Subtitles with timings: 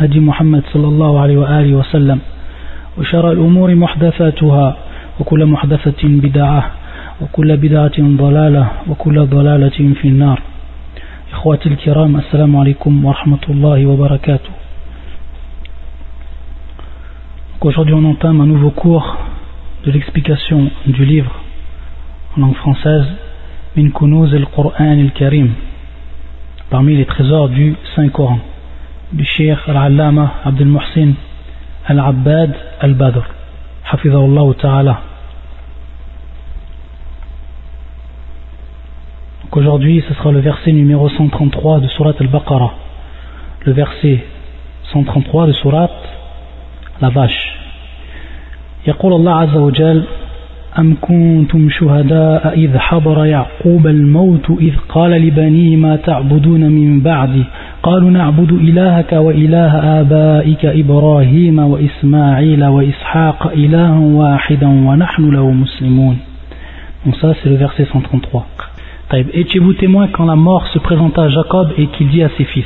[0.00, 2.18] هدي محمد صلى الله عليه وآله وسلم
[2.98, 4.76] وشر الأمور محدثاتها
[5.20, 6.70] وكل محدثة بدعة
[7.20, 10.40] وكل بدعة ضلالة وكل ضلالة في النار.
[11.32, 14.50] إخواتي الكرام السلام عليكم ورحمة الله وبركاته.
[17.60, 19.18] Aujourd'hui on entame un nouveau cours
[19.84, 21.34] de l'explication du livre
[22.36, 23.04] en langue française
[23.76, 25.50] Min Kunuz al-Qur'an al-Karim
[26.70, 28.38] parmi les trésors du Saint-Coran.
[29.18, 31.14] Cheikh Al-Allama Abdel Muhsin
[31.86, 33.22] Al-Abbad Al-Badr
[33.90, 35.00] Hafizahullah Ta'ala
[39.42, 42.72] Donc aujourd'hui ce sera le verset numéro 133 de Surat Al-Baqarah
[43.66, 44.24] le verset
[44.92, 45.90] 133 de Surat
[47.00, 47.56] la vache
[48.86, 50.04] يقول الله عز وجل
[50.79, 57.43] أم كنتم شهداء إذ حضر يعقوب الموت إذ قال لبنيه ما تعبدون من بعدي
[57.83, 66.17] قالوا نعبد إلهك وإله آبائك إبراهيم وإسماعيل وإسحاق إلها واحدا ونحن له مسلمون
[67.05, 68.47] Donc ça c'est le verset 133.
[69.33, 72.65] Étiez-vous témoin quand la mort se présenta à Jacob et qu'il dit à ses fils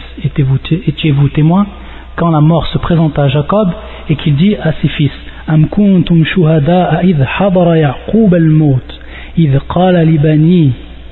[0.88, 1.68] Étiez-vous témoin
[2.16, 3.70] quand la mort se présenta à Jacob
[4.10, 5.12] et qu'il dit à ses fils
[5.50, 9.00] أم كنتم شهداء إذ حضر يعقوب الموت
[9.38, 10.70] إذ قال لبنيه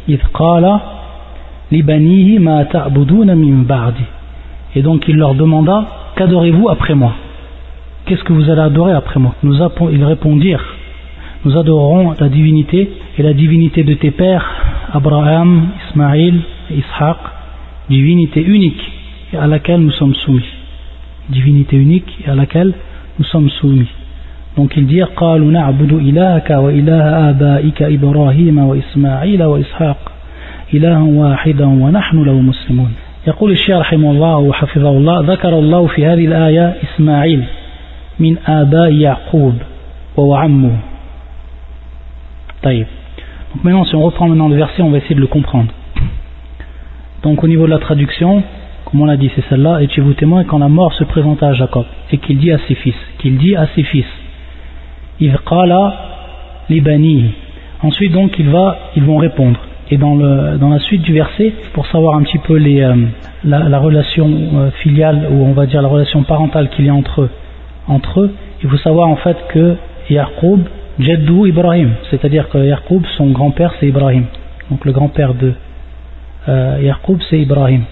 [0.10, 0.80] إذ قال
[1.72, 4.06] لبنيه ما تعبدون من بعدي
[4.76, 5.86] Et donc il leur demanda
[6.16, 7.14] Qu'adorez-vous après moi
[8.06, 9.58] Qu'est-ce que vous allez adorer après moi Nous
[9.92, 10.66] Ils répondirent
[11.46, 14.46] Nous adorerons la divinité et la divinité de tes pères,
[14.94, 17.18] Abraham, Ismaïl et Ishaq,
[17.90, 18.82] divinité unique
[19.34, 20.46] et à laquelle nous sommes soumis.
[21.30, 22.74] Divinité unique et à laquelle
[23.20, 23.88] nous sommes soumis.
[24.58, 30.12] Donc ils dirent قالوا نعبد إلهك وإله آبائك إبراهيم وإسماعيل وإسحاق
[30.74, 32.94] إلها واحدا ونحن له مسلمون
[33.28, 37.44] يقول الشيخ رحمه الله وحفظه الله ذكر الله في هذه الآية إسماعيل
[38.20, 39.54] من آباء يعقوب
[40.18, 40.78] وهو عمه
[42.64, 42.88] طيب
[43.54, 45.72] Donc maintenant si on reprend maintenant le verset on va essayer de le comprendre
[47.24, 48.44] Donc au niveau de la traduction
[48.86, 51.54] comme on l'a dit c'est celle-là et vous témoin quand la mort se présenta à
[51.54, 54.06] Jacob et qu'il dit à ses fils qu'il dit à ses fils
[57.83, 59.59] Ensuite donc il va, ils vont répondre.
[59.91, 62.95] Et dans, la suite du verset, pour savoir un petit peu euh,
[63.45, 67.29] la, relation euh, filiale ou on va dire la relation parentale qu'il y a entre
[68.21, 69.77] eux, il faut savoir en fait que
[70.09, 70.61] Yaqub,
[70.99, 74.25] Jeddou Ibrahim, c'est-à-dire que Yaqub, son grand-père c'est Ibrahim.
[74.71, 75.53] Donc le grand-père de
[76.49, 76.93] euh,
[77.29, 77.83] c'est Ibrahim.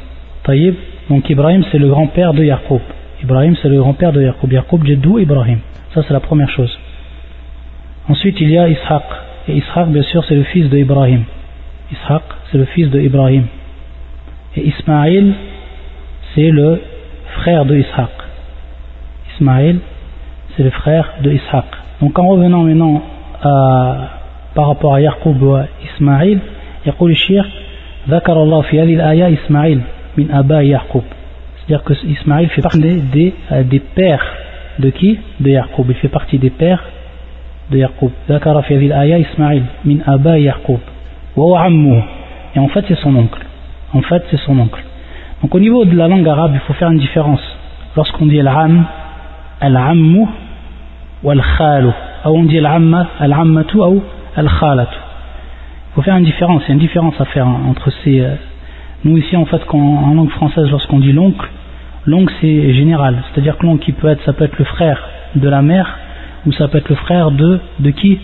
[0.44, 0.74] Taïb,
[1.10, 2.80] donc Ibrahim c'est le grand-père de Yaqub.
[3.22, 4.52] Ibrahim c'est le grand-père de Yaqub.
[4.52, 5.58] Yaqub, Jeddou Ibrahim.
[5.92, 6.78] Ça c'est la première chose.
[8.09, 9.03] Ensuite, il y a Ishaq.
[9.47, 11.23] Et Ishaq, bien sûr, c'est le fils d'Ibrahim.
[11.91, 13.45] Ishaq, c'est le fils d'Ibrahim.
[14.55, 15.33] Et Ismaïl,
[16.33, 16.81] c'est le
[17.39, 18.09] frère de Ishaq.
[19.33, 19.79] Ismaïl,
[20.55, 21.65] c'est le frère de Ishaq.
[22.01, 23.01] Donc en revenant maintenant
[23.41, 24.09] à,
[24.53, 26.39] par rapport à Yaqub ou à Ismaïl,
[26.85, 27.45] يقول الشيخ
[28.09, 29.81] ذكر الله في هذه الآية إسماعيل
[30.17, 31.03] من أباء يعقوب
[31.65, 34.25] c'est-à-dire que Ismaïl fait partie des, des, des pères
[34.77, 35.89] de qui De Yaqub.
[35.89, 36.83] Il fait partie des pères
[37.70, 38.10] de Yaqub.
[38.28, 40.80] Zakara fi al-aya Ismaïl min Aba Yaqub.
[41.36, 43.40] Et en fait, c'est son oncle.
[43.92, 44.82] En fait, c'est son oncle.
[45.42, 47.40] Donc au niveau de la langue arabe, il faut faire une différence.
[47.96, 48.84] Lorsqu'on dit al-am,
[49.60, 50.26] al-ammu
[51.22, 51.88] ou al-khalu.
[52.26, 54.02] Ou on dit al-amma, al-ammatu ou
[54.36, 54.94] al-khalatu.
[54.94, 56.62] Il faut faire une différence.
[56.64, 58.20] Il y a une différence à faire entre ces.
[58.20, 58.34] Euh,
[59.04, 61.48] nous ici, en fait, en langue française, lorsqu'on dit l'oncle,
[62.06, 63.22] l'oncle c'est général.
[63.32, 65.00] C'est-à-dire que l'oncle peut être, ça peut être le frère
[65.36, 65.96] de la mère
[66.46, 68.18] ou ça peut être le frère de, de qui?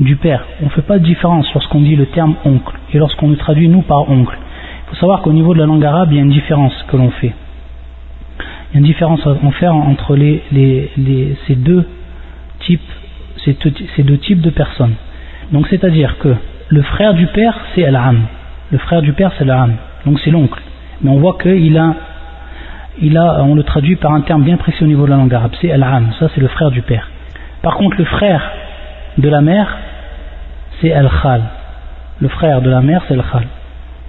[0.00, 0.44] Du père.
[0.62, 3.68] On ne fait pas de différence lorsqu'on dit le terme oncle et lorsqu'on le traduit
[3.68, 4.38] nous par oncle.
[4.86, 6.96] Il faut savoir qu'au niveau de la langue arabe, il y a une différence que
[6.96, 7.34] l'on fait.
[8.70, 11.84] Il y a une différence à faire entre les, les, ces, deux
[12.60, 12.80] types,
[13.44, 13.56] ces,
[14.04, 14.94] deux types de personnes.
[15.52, 16.34] Donc c'est-à-dire que
[16.68, 18.22] le frère du père, c'est al-am.
[18.70, 19.74] Le frère du père, c'est l'am.
[20.06, 20.62] Donc c'est l'oncle.
[21.00, 21.94] Mais on voit qu'il a,
[23.00, 25.34] il a, on le traduit par un terme bien précis au niveau de la langue
[25.34, 26.12] arabe, c'est al-am.
[26.20, 27.08] Ça, c'est le frère du père.
[27.68, 28.40] Par contre, le frère
[29.18, 29.68] de la mère,
[30.80, 31.42] c'est Al-Khal.
[32.18, 33.46] Le frère de la mère, c'est Al-Khal.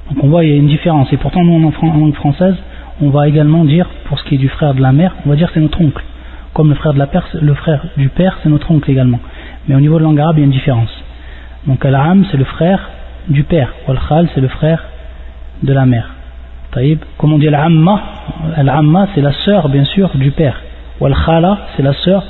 [0.09, 1.11] Donc on voit, il y a une différence.
[1.11, 2.55] Et pourtant, en langue française,
[3.01, 5.35] on va également dire, pour ce qui est du frère de la mère, on va
[5.35, 6.01] dire c'est notre oncle.
[6.53, 9.19] Comme le frère, de la père, le frère du père, c'est notre oncle également.
[9.67, 11.03] Mais au niveau de langue arabe, il y a une différence.
[11.67, 12.79] Donc Al-Am, c'est le frère
[13.27, 13.73] du père.
[13.89, 14.85] Wal-Khal, c'est le frère
[15.63, 16.11] de la mère.
[16.71, 16.99] Taïb.
[17.17, 20.61] Comme on dit Al-Amma, c'est la sœur, bien sûr, du père.
[21.01, 22.23] Wal-Khala, c'est la sœur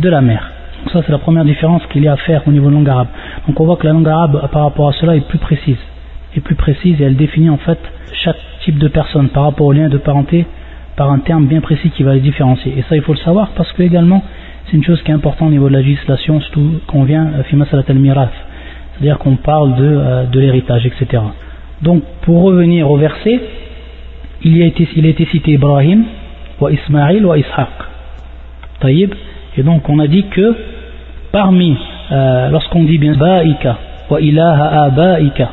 [0.00, 0.50] de la mère.
[0.80, 2.88] Donc ça, c'est la première différence qu'il y a à faire au niveau de langue
[2.88, 3.08] arabe.
[3.46, 5.78] Donc on voit que la langue arabe, par rapport à cela, est plus précise.
[6.36, 7.78] Est plus précise et elle définit en fait
[8.12, 10.46] chaque type de personne par rapport au lien de parenté
[10.96, 12.74] par un terme bien précis qui va les différencier.
[12.76, 14.22] Et ça, il faut le savoir parce que également,
[14.66, 17.42] c'est une chose qui est importante au niveau de la législation, surtout qu'on vient euh,
[19.00, 21.22] c'est-à-dire qu'on parle de, euh, de l'héritage, etc.
[21.82, 23.40] Donc, pour revenir au verset,
[24.42, 26.04] il, a été, a été cité Ibrahim,
[26.60, 27.68] wa Ismaïl, wa Ishaq.
[29.56, 30.54] Et donc, on a dit que
[31.32, 31.76] parmi,
[32.12, 33.76] euh, lorsqu'on dit bien Ba'ika,
[34.08, 35.50] wa ilaha abaika,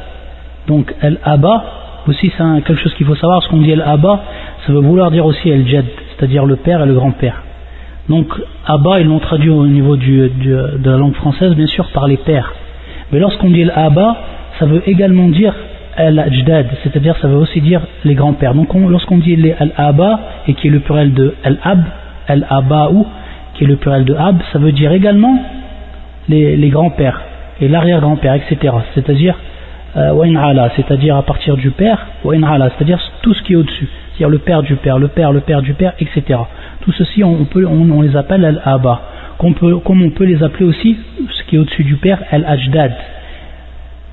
[0.67, 1.63] donc al-aba,
[2.07, 4.21] aussi c'est quelque chose qu'il faut savoir, ce qu'on dit al-aba,
[4.65, 5.85] ça veut vouloir dire aussi al-jad,
[6.15, 7.43] c'est-à-dire le père et le grand-père.
[8.09, 8.27] Donc,
[8.65, 12.53] Abba, ils l'ont traduit au niveau de la langue française, bien sûr, par les pères.
[13.11, 14.15] Mais lorsqu'on dit l'Abba,
[14.59, 15.53] ça veut également dire
[15.97, 18.53] al-ajdad, c'est-à-dire ça veut aussi dire les grands-pères.
[18.53, 21.83] Donc, lorsqu'on dit al-Abba, et qui est le plurel de al-Ab,
[22.27, 23.03] al-Aba'u,
[23.57, 25.37] qui est le plurel de Ab, ça veut dire également
[26.29, 27.21] les, grands-pères
[27.59, 28.73] et l'arrière-grand-père, etc.
[28.93, 29.35] C'est-à-dire
[29.95, 34.61] euh, c'est-à-dire à partir du père, c'est-à-dire tout ce qui est au-dessus, c'est-à-dire le père
[34.61, 36.39] du père, le père, le père du père, etc.
[36.81, 39.01] Tout ceci, on, les appelle al-aba,
[39.39, 39.55] comme
[40.03, 40.97] on peut les appeler aussi,
[41.31, 42.91] ce qui est au-dessus du père, al-ajdad,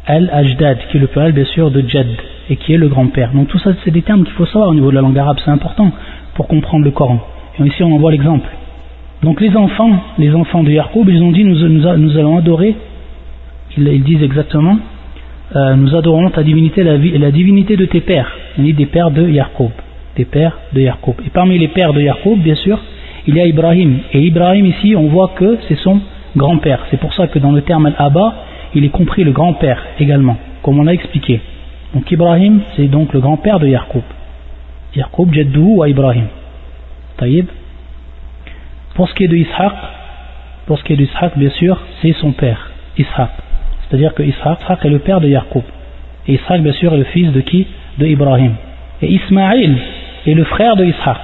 [0.07, 2.07] al-ajdad, qui est le pluriel bien sûr de jad,
[2.49, 3.33] et qui est le grand-père.
[3.33, 5.37] Donc tout ça, c'est des termes qu'il faut savoir au niveau de la langue arabe,
[5.45, 5.93] c'est important
[6.35, 7.21] pour comprendre le Coran.
[7.59, 8.49] Et ici, on en voit l'exemple.
[9.25, 11.87] Donc les enfants, les enfants de Yacoub, ils ont dit, nous,
[12.19, 12.77] allons adorer,
[13.75, 14.77] ils disent exactement,
[15.57, 19.27] euh, nous adorons ta divinité, la, la, divinité de tes pères, dit des pères de
[20.17, 20.81] des pères de.
[20.81, 22.79] Et parmi les pères de Yacoub, bien sûr,
[23.27, 24.01] il y a Ibrahim.
[24.13, 26.01] Et Ibrahim ici, on voit que c'est son
[26.37, 26.85] grand-père.
[26.91, 28.35] C'est pour ça que dans le terme al-Abba,
[28.75, 31.41] il est compris le grand-père également, comme on l'a expliqué.
[31.95, 34.05] Donc Ibrahim, c'est donc le grand-père de Yacoub.
[34.95, 36.27] Yacoub, Jaddou ou Ibrahim.
[37.17, 37.47] Taïb.
[38.95, 39.73] Pour ce qui est de Ishaq,
[40.67, 43.31] pour ce qui est d'Ishaq, bien sûr, c'est son père, Ishaq.
[43.83, 45.63] C'est-à-dire que Ishaq, est le père de Yaqub.
[46.27, 47.67] Et Ishaq, bien sûr, est le fils de qui?
[47.99, 48.55] De Ibrahim.
[49.03, 49.77] Et Ismaïl
[50.27, 51.19] est le frère de Ishaq.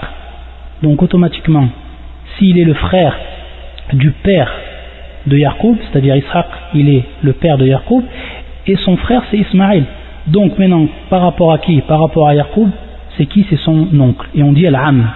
[0.83, 1.69] Donc automatiquement,
[2.37, 3.15] s'il est le frère
[3.93, 4.53] du père
[5.27, 8.03] de Yaqub, c'est-à-dire Ishaq, il est le père de Yaqub,
[8.67, 9.85] et son frère c'est Ismaïl.
[10.27, 11.81] Donc maintenant, par rapport à qui?
[11.83, 12.69] Par rapport à Yaqub,
[13.17, 13.47] c'est qui?
[13.49, 14.29] C'est son oncle.
[14.35, 15.09] Et on dit Al-Am,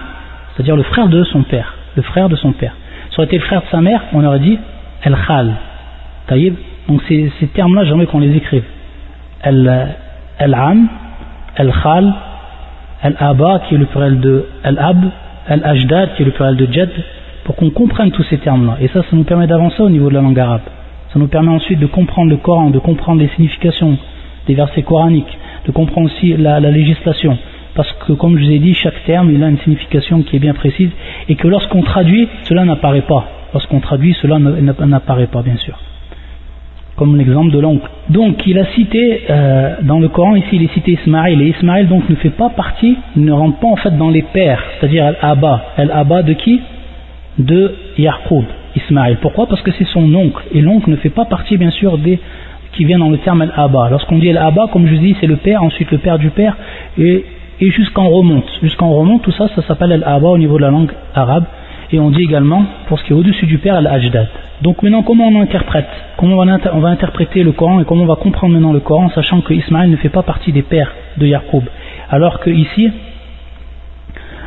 [0.55, 1.74] c'est-à-dire le frère de son père.
[1.95, 2.73] Le frère de son père.
[3.11, 4.59] Ça aurait été le frère de sa mère, on aurait dit
[5.03, 5.53] Al-Khal.
[6.27, 6.55] Taïb
[6.87, 8.63] donc ces, termes-là, j'aimerais qu'on les écrive.
[9.41, 10.87] Al-Am,
[11.55, 12.13] Al-Khal,
[13.01, 14.97] Al-Aba, qui est le pluriel de Al-Ab,
[15.47, 16.89] Al-Ajdad, qui est le pluriel de Jad,
[17.43, 18.77] pour qu'on comprenne tous ces termes-là.
[18.81, 20.61] Et ça, ça nous permet d'avancer au niveau de la langue arabe.
[21.13, 23.97] Ça nous permet ensuite de comprendre le Coran, de comprendre les significations
[24.47, 27.37] des versets coraniques, de comprendre aussi la législation.
[27.75, 30.39] Parce que, comme je vous ai dit, chaque terme, il a une signification qui est
[30.39, 30.89] bien précise,
[31.27, 33.25] et que lorsqu'on traduit, cela n'apparaît pas.
[33.53, 35.77] Lorsqu'on traduit, cela n'apparaît pas, bien sûr
[36.95, 37.89] comme l'exemple de l'oncle.
[38.09, 41.87] Donc il a cité euh, dans le Coran ici il est cité Ismaël et Ismaël
[41.87, 45.65] donc ne fait pas partie, ne rentre pas en fait dans les pères, c'est-à-dire Al-Abba.
[45.77, 46.61] Al-Abba de qui?
[47.37, 48.45] De Yaqub,
[48.75, 49.17] Ismaël.
[49.21, 49.47] Pourquoi?
[49.47, 52.19] Parce que c'est son oncle et l'oncle ne fait pas partie bien sûr des
[52.71, 53.89] qui vient dans le terme Al-Abba.
[53.89, 56.55] Lorsqu'on dit Al-Abba, comme je dis, c'est le père, ensuite le père du père
[56.97, 57.25] et,
[57.60, 58.50] et jusqu'en remonte.
[58.62, 61.44] Jusqu'en remonte, tout ça, ça s'appelle Al-Abba au niveau de la langue arabe
[61.92, 64.28] et on dit également pour ce qui est au-dessus du père Al-Ajdad.
[64.62, 68.16] Donc maintenant, comment on interprète Comment on va, interpréter le Coran et comment on va
[68.16, 71.64] comprendre maintenant le Coran, sachant que Ismaël ne fait pas partie des pères de Jacob,
[72.08, 72.90] alors que ici,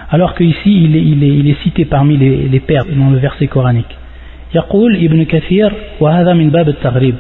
[0.10, 3.98] alors que ici il est, cité parmi les, pères dans le verset coranique.
[4.56, 7.16] يقول ابن كثير وهذا من باب التغريب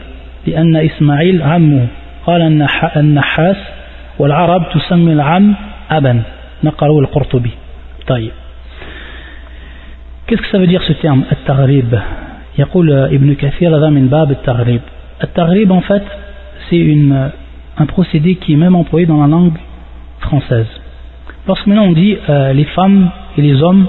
[0.48, 1.88] لأن إسماعيل عمه
[2.25, 2.42] قال
[2.98, 3.58] النحاس
[4.20, 5.56] والعرب تسمي العم
[5.92, 6.24] أبا
[6.63, 7.52] نقره القرطبي
[8.08, 8.32] طيب
[10.25, 11.96] Qu'est-ce que ça veut dire ce terme, at-taghrib
[12.58, 14.82] يقول ابن كثير هذا من باب التغريب
[15.24, 16.04] التغريب en fait
[16.70, 17.32] c'est une,
[17.78, 19.58] un procédé qui est même employé dans la langue
[20.20, 20.68] française
[21.48, 23.88] lorsque maintenant on dit euh, les femmes et les hommes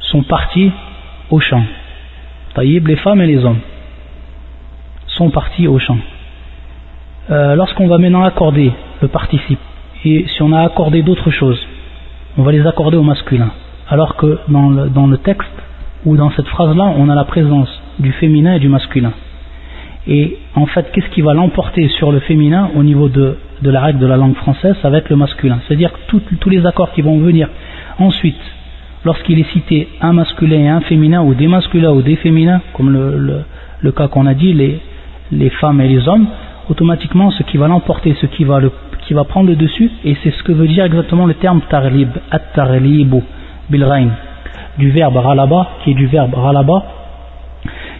[0.00, 0.70] sont partis
[1.30, 1.64] au champ
[2.54, 3.60] taïb les femmes et les hommes
[5.08, 5.98] sont partis au champ
[7.30, 9.60] euh, lorsqu'on va maintenant accorder le participe
[10.15, 11.59] et si on a accordé d'autres choses
[12.37, 13.51] on va les accorder au masculin
[13.89, 15.47] alors que dans le, dans le texte
[16.05, 19.13] ou dans cette phrase-là, on a la présence du féminin et du masculin.
[20.07, 23.81] Et en fait, qu'est-ce qui va l'emporter sur le féminin au niveau de, de, la
[23.81, 25.59] règle de la langue française être le masculin?
[25.67, 27.49] C'est-à-dire que tous les accords qui vont venir
[27.99, 28.39] ensuite
[29.03, 32.91] lorsqu'il est cité un masculin et un féminin, ou des masculins ou des féminins, comme
[32.91, 33.43] le,
[33.81, 34.79] le, cas qu'on a dit, les,
[35.31, 36.27] les femmes et les hommes,
[36.69, 38.71] automatiquement ce qui va l'emporter, ce qui va, le,
[39.07, 42.09] qui va prendre le dessus, et c'est ce que veut dire exactement le terme tarlib,
[42.29, 43.23] at-tarlibu,
[43.69, 44.09] bilrain,
[44.77, 46.83] du verbe ralaba, qui est du verbe ralaba.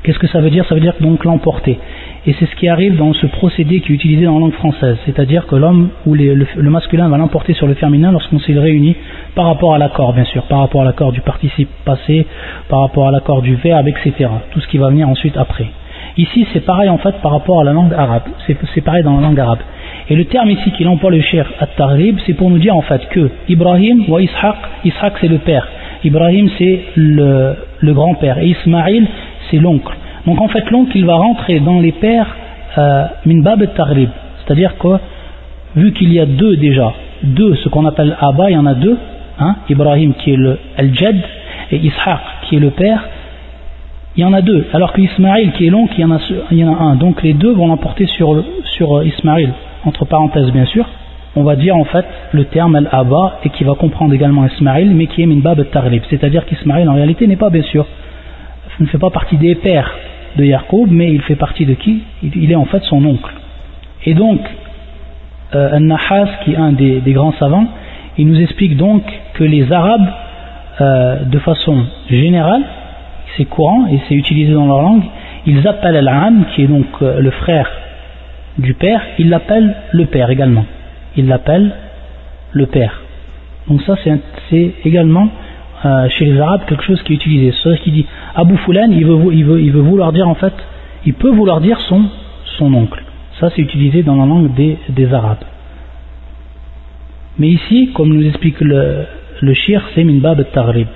[0.04, 0.66] Qu'est-ce que ça veut dire?
[0.68, 1.80] Ça veut dire donc l'emporter.
[2.26, 4.98] Et c'est ce qui arrive dans ce procédé qui est utilisé dans la langue française,
[5.06, 8.98] c'est-à-dire que l'homme ou le, masculin va l'emporter sur le féminin lorsqu'on s'y réunit
[9.34, 12.28] par rapport à l'accord, bien sûr, par rapport à l'accord du participe passé,
[12.68, 14.30] par rapport à l'accord du verbe, etc.
[14.52, 15.68] Tout ce qui va venir ensuite après.
[16.18, 18.24] Ici, c'est pareil en fait par rapport à la langue arabe.
[18.48, 19.60] C'est pareil dans la langue arabe.
[20.10, 23.08] Et le terme ici qu'il emploie le cher at-tarrib, c'est pour nous dire en fait
[23.10, 24.56] que Ibrahim ou Ishaq,
[24.86, 25.68] Ishaq c'est le père,
[26.04, 29.08] Ibrahim c'est le, grand-père, et Ismaïl
[29.50, 29.96] c'est l'oncle.
[30.26, 32.36] Donc en fait, l'oncle, il va rentrer dans les pères
[32.78, 34.10] euh, min bab tarib
[34.40, 34.98] C'est-à-dire que,
[35.76, 36.94] vu qu'il y a deux déjà,
[37.24, 38.98] deux, ce qu'on appelle Abba, il y en a deux,
[39.40, 41.18] hein, Ibrahim qui est le Al-Jad
[41.72, 43.04] et Ishaq qui est le père,
[44.18, 44.66] il y en a deux.
[44.74, 46.20] Alors que Ismaïl qui est l'oncle, il, y en a,
[46.52, 46.96] il y en a un.
[46.96, 49.54] Donc les deux vont l'emporter sur, sur Ismaïl,
[49.86, 50.88] entre parenthèses bien sûr.
[51.36, 55.06] On va dire en fait le terme Al-Abba et qui va comprendre également Ismaïl, mais
[55.06, 57.86] qui est min bab tarib C'est-à-dire qu'Ismaïl en réalité n'est pas bien sûr,
[58.80, 59.92] ne fait pas partie des pères
[60.36, 62.02] de Yacoub, mais il fait partie de qui?
[62.24, 63.34] Il, est en fait son oncle.
[64.06, 64.40] Et donc,
[65.56, 67.68] euh, An-Nahas, qui est un des, grands savants,
[68.18, 70.08] il nous explique donc que les Arabes,
[70.80, 72.64] euh, de façon générale,
[73.38, 75.04] c'est courant et c'est utilisé dans leur langue,
[75.46, 77.70] ils appellent Al-Am, qui est donc euh, le frère
[78.58, 80.66] du père, ils l'appellent le père également.
[81.16, 81.74] Ils l'appellent
[82.52, 83.02] le père.
[83.68, 83.96] Donc ça
[84.50, 85.30] c'est également
[85.86, 87.52] euh, chez les Arabes quelque chose qui est utilisé.
[87.52, 90.54] C'est-à-dire qu'il dit Abu Fulan, il veut, vouloir dire en fait,
[91.06, 92.06] il peut vouloir dire son,
[92.58, 93.04] son oncle.
[93.40, 95.44] Ça c'est utilisé dans la langue des, des Arabes.
[97.38, 99.06] Mais ici, comme nous explique le,
[99.42, 100.88] le shir, c'est min bab al-taghrib.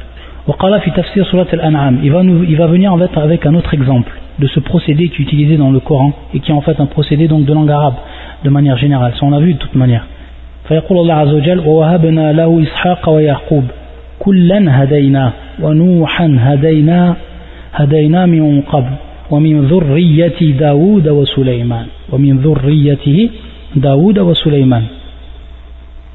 [0.47, 5.09] Il va, nous, il va venir en fait avec un autre exemple de ce procédé
[5.09, 7.53] qui est utilisé dans le Coran et qui est en fait un procédé donc de
[7.53, 7.95] langue arabe
[8.43, 9.13] de manière générale.
[9.19, 10.05] Ça on l'a vu de toute manière.
[10.67, 13.63] فيقول الله عز وجل ووهبنا له إسحاق ويعقوب
[14.19, 15.31] كلا هدينا
[15.61, 17.15] ونوحا هدينا
[17.73, 18.93] هدينا من قبل
[19.31, 23.29] ومن ذرية داود وسليمان ومن ذريته
[23.75, 24.83] داود وسليمان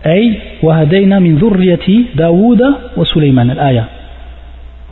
[0.06, 2.62] أي وهدينا من ذرية داود
[2.97, 3.85] وسليمان الآية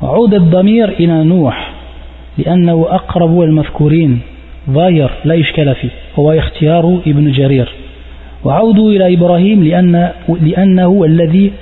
[0.02, 1.70] عود الضمير إلى نوح
[2.38, 4.20] لأنه أقرب المذكورين
[4.70, 7.68] ظاهر لا إشكال فيه هو اختيار ابن جرير.
[8.44, 10.10] وعودوا إلى إبراهيم لأن
[10.40, 11.52] لأنه الذي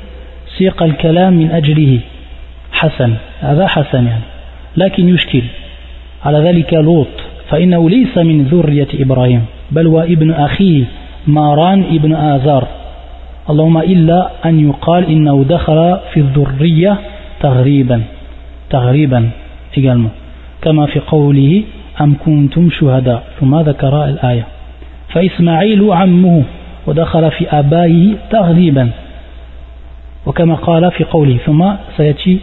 [0.59, 1.99] سيق الكلام من أجله.
[2.73, 4.23] حسن هذا حسن يعني
[4.77, 5.43] لكن يشكل.
[6.25, 7.09] على ذلك لوط
[7.49, 10.85] فإنه ليس من ذرية إبراهيم بل هو ابن أخيه
[11.27, 12.69] ماران ابن آزار.
[13.51, 16.99] اللهم إلا أن يقال إنه دخل في الذرية
[17.41, 18.03] تغريبا.
[18.73, 19.31] تغريبا
[19.77, 20.13] également
[20.63, 21.63] كما في قوله
[22.01, 24.47] أم كنتم شهداء؟ ثم ذكر الآية.
[25.09, 26.45] فإسماعيل عمه
[26.87, 28.91] ودخل في آبائه تغريبا.
[30.27, 32.39] وكما قال في قوله ثم سيأتي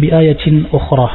[0.00, 1.10] بآية أخرى.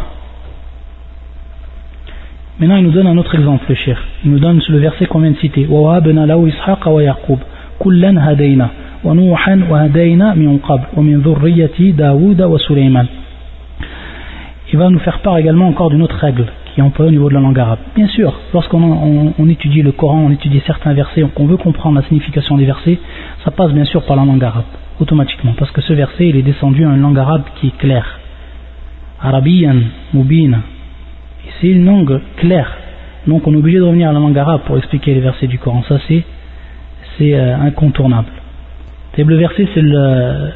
[2.59, 3.97] Maintenant, il nous donne un autre exemple, le cher.
[4.23, 5.67] Il nous donne le verset qu'on vient de citer.
[5.67, 7.39] وَوَهَبْنَا لَهُ إِسْحَاقَ وَيَعْقُوبَ.
[7.79, 8.67] كُلًّا هَدَيْنَا.
[9.03, 10.85] وَنُوحًا وَهَدَيْنَا مِنْ قَبْلِ.
[10.97, 13.22] وَمِنْ ذُرِّيَّةِ دَاوُودَ وَسُلَيْمَانَ.
[14.73, 17.29] Il va nous faire part également encore d'une autre règle qui est employée au niveau
[17.29, 17.77] de la langue arabe.
[17.93, 22.01] Bien sûr, lorsqu'on on, on étudie le Coran, on étudie certains versets, qu'on veut comprendre
[22.01, 22.97] la signification des versets,
[23.45, 24.65] ça passe bien sûr par la langue arabe
[24.99, 28.19] automatiquement, parce que ce verset il est descendu en une langue arabe qui est claire.
[29.21, 29.75] Arabiyan,
[30.11, 30.61] Mubina.
[31.61, 32.75] C'est une langue claire.
[33.27, 35.59] Donc on est obligé de revenir à la langue arabe pour expliquer les versets du
[35.59, 35.83] Coran.
[35.87, 36.23] Ça c'est,
[37.19, 38.29] c'est euh, incontournable.
[39.19, 40.49] Le verset c'est le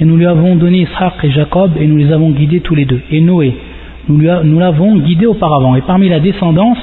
[0.00, 2.84] et nous lui avons donné Ishaq et Jacob et nous les avons guidés tous les
[2.84, 3.00] deux.
[3.10, 3.56] Et Noé,
[4.08, 5.76] nous, l'avons guidé auparavant.
[5.76, 6.78] Et parmi la descendance,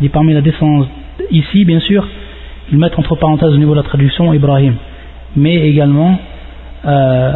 [0.00, 0.86] dit parmi la descendance
[1.30, 2.06] ici, bien sûr,
[2.70, 4.74] ils mettent entre parenthèses au niveau de la traduction Ibrahim,
[5.36, 6.18] mais également,
[6.86, 7.32] euh,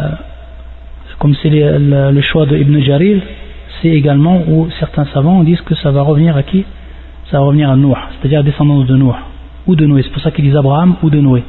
[1.19, 3.21] comme c'est le, choix de Ibn Jarir,
[3.81, 6.65] c'est également où certains savants disent que ça va revenir à qui?
[7.29, 9.15] Ça va revenir à Noé, c'est-à-dire la descendance de Noé,
[9.67, 11.43] ou de Noé, c'est pour ça qu'ils disent Abraham ou de Noé.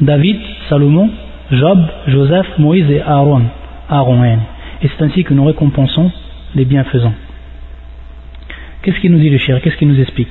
[0.00, 1.10] David, Salomon,
[1.54, 3.42] Job, Joseph, Moïse et Aaron.
[3.88, 6.10] Aaron et c'est ainsi que nous récompensons
[6.54, 7.14] les bienfaisants.
[8.82, 9.60] Qu'est-ce qu'il nous dit le cher?
[9.62, 10.28] Qu'est-ce qu'il nous explique?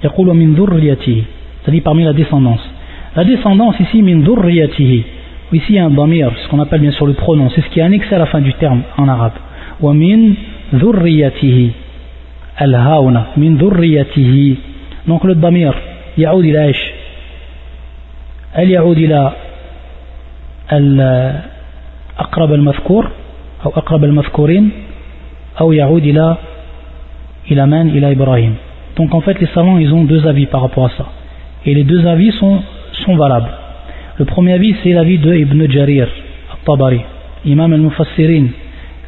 [0.00, 2.68] C'est-à-dire parmi la descendance.
[3.14, 4.02] La descendance ici,
[5.52, 7.68] Ici, il y a un damir, ce qu'on appelle bien sûr le pronom, c'est ce
[7.70, 9.32] qui est annexé à la fin du terme en arabe.
[15.06, 15.74] Donc le damir,
[16.16, 16.92] yaoud ila ish.
[22.19, 23.07] أقرب المذكور
[23.65, 24.69] أو أقرب المذكورين
[25.61, 26.37] أو يعود إلى
[27.51, 28.55] إلى من إلى إبراهيم
[28.97, 31.05] donc en fait les savants ils ont deux avis par rapport à ça
[31.65, 32.61] et les deux avis sont,
[33.05, 33.49] sont valables
[34.17, 36.07] le premier avis c'est l'avis de Ibn Jarir
[36.51, 37.01] al-Tabari
[37.45, 38.45] imam al-Mufassirin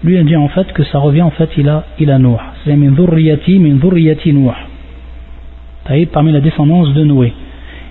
[0.04, 2.38] lui il dit en fait que ça revient en fait il a, il a Nuh
[2.66, 4.52] c'est min dhurriyati min dhurriyati Nuh
[6.12, 7.34] parmi la descendance de Noé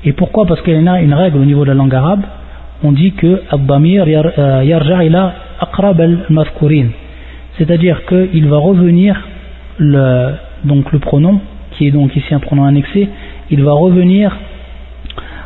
[0.04, 2.23] et pourquoi parce qu'il y a une règle au niveau de la langue arabe
[2.83, 6.88] on dit que Abdamir euh, yarja ila aqrab al-mafkurin
[7.57, 9.27] c'est-à-dire qu'il va revenir
[9.77, 10.33] le,
[10.63, 13.09] donc le pronom qui est donc ici un pronom annexé
[13.50, 14.35] il va revenir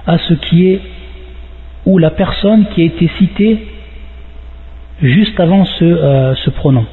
[0.08, 0.82] à ce qui est
[1.86, 3.60] ou la personne qui a été citée
[5.02, 6.86] juste avant ce, euh, ce pronom.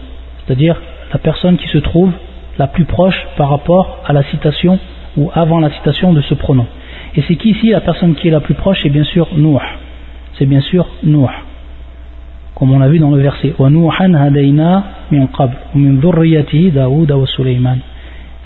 [0.44, 0.80] C'est-à-dire
[1.12, 2.12] la personne qui se trouve
[2.58, 4.78] la plus proche par rapport à la citation
[5.16, 6.66] ou avant la citation de ce pronom.
[7.14, 8.80] Et c'est qu'ici la personne qui est la plus proche?
[8.82, 9.58] C'est bien sûr Nuh
[10.38, 11.26] c'est bien sûr Nuh.
[12.54, 13.54] Comme on l'a vu dans le verset.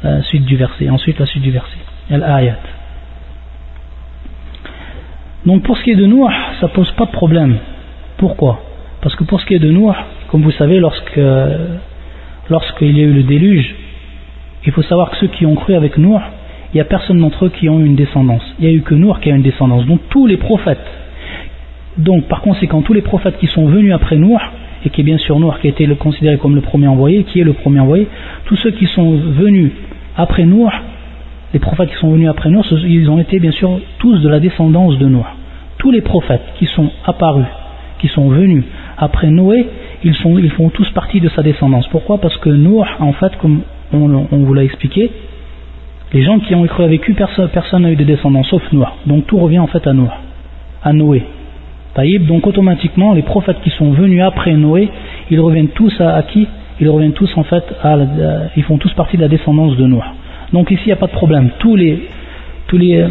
[0.03, 0.89] La suite du verset.
[0.89, 1.79] Ensuite la suite du verset.
[2.11, 2.59] Al-Ayat.
[5.45, 6.27] Donc pour ce qui est de Nuh,
[6.61, 7.57] ça pose pas de problème.
[8.17, 8.61] Pourquoi?
[9.01, 9.93] Parce que pour ce qui est de Nuh,
[10.29, 11.21] comme vous savez, lorsque
[12.49, 13.75] lorsqu'il y a eu le déluge,
[14.65, 16.19] il faut savoir que ceux qui ont cru avec Nuh,
[16.73, 18.43] il n'y a personne d'entre eux qui ont eu une descendance.
[18.59, 19.87] Il n'y a eu que Nuh qui a une descendance.
[19.87, 20.85] Donc tous les prophètes
[21.99, 24.41] donc, par conséquent, tous les prophètes qui sont venus après Nour,
[24.85, 27.41] et qui est bien sûr Nour qui a été considéré comme le premier envoyé, qui
[27.41, 28.07] est le premier envoyé,
[28.45, 29.73] tous ceux qui sont venus
[30.17, 30.71] après Nour,
[31.55, 34.41] les prophètes qui sont venus après Nour, ils ont été bien sûr tous de la
[34.41, 35.27] descendance de Nour.
[35.79, 37.47] Tous les prophètes qui sont apparus,
[37.99, 38.65] qui sont venus
[38.99, 39.67] après Noé,
[40.05, 41.87] ils, font tous partie de sa descendance.
[41.89, 42.19] Pourquoi?
[42.19, 43.63] Parce que Nour, en fait, comme
[43.93, 45.11] on, vous l'a expliqué,
[46.13, 48.97] les gens qui ont cru avec personne n'a eu de descendance sauf Nour.
[49.07, 50.13] Donc tout revient en fait à Nour,
[50.83, 51.25] à Noé
[52.21, 54.91] donc automatiquement, les prophètes qui sont venus après Noé,
[55.31, 56.47] ils reviennent tous à, qui?
[56.81, 57.97] Ils reviennent tous en fait, à
[58.57, 60.03] ils font tous partie de la descendance de Noé.
[60.53, 61.51] Donc ici, il n'y a pas de problème.
[61.59, 62.09] Tous les,
[62.75, 63.09] euh,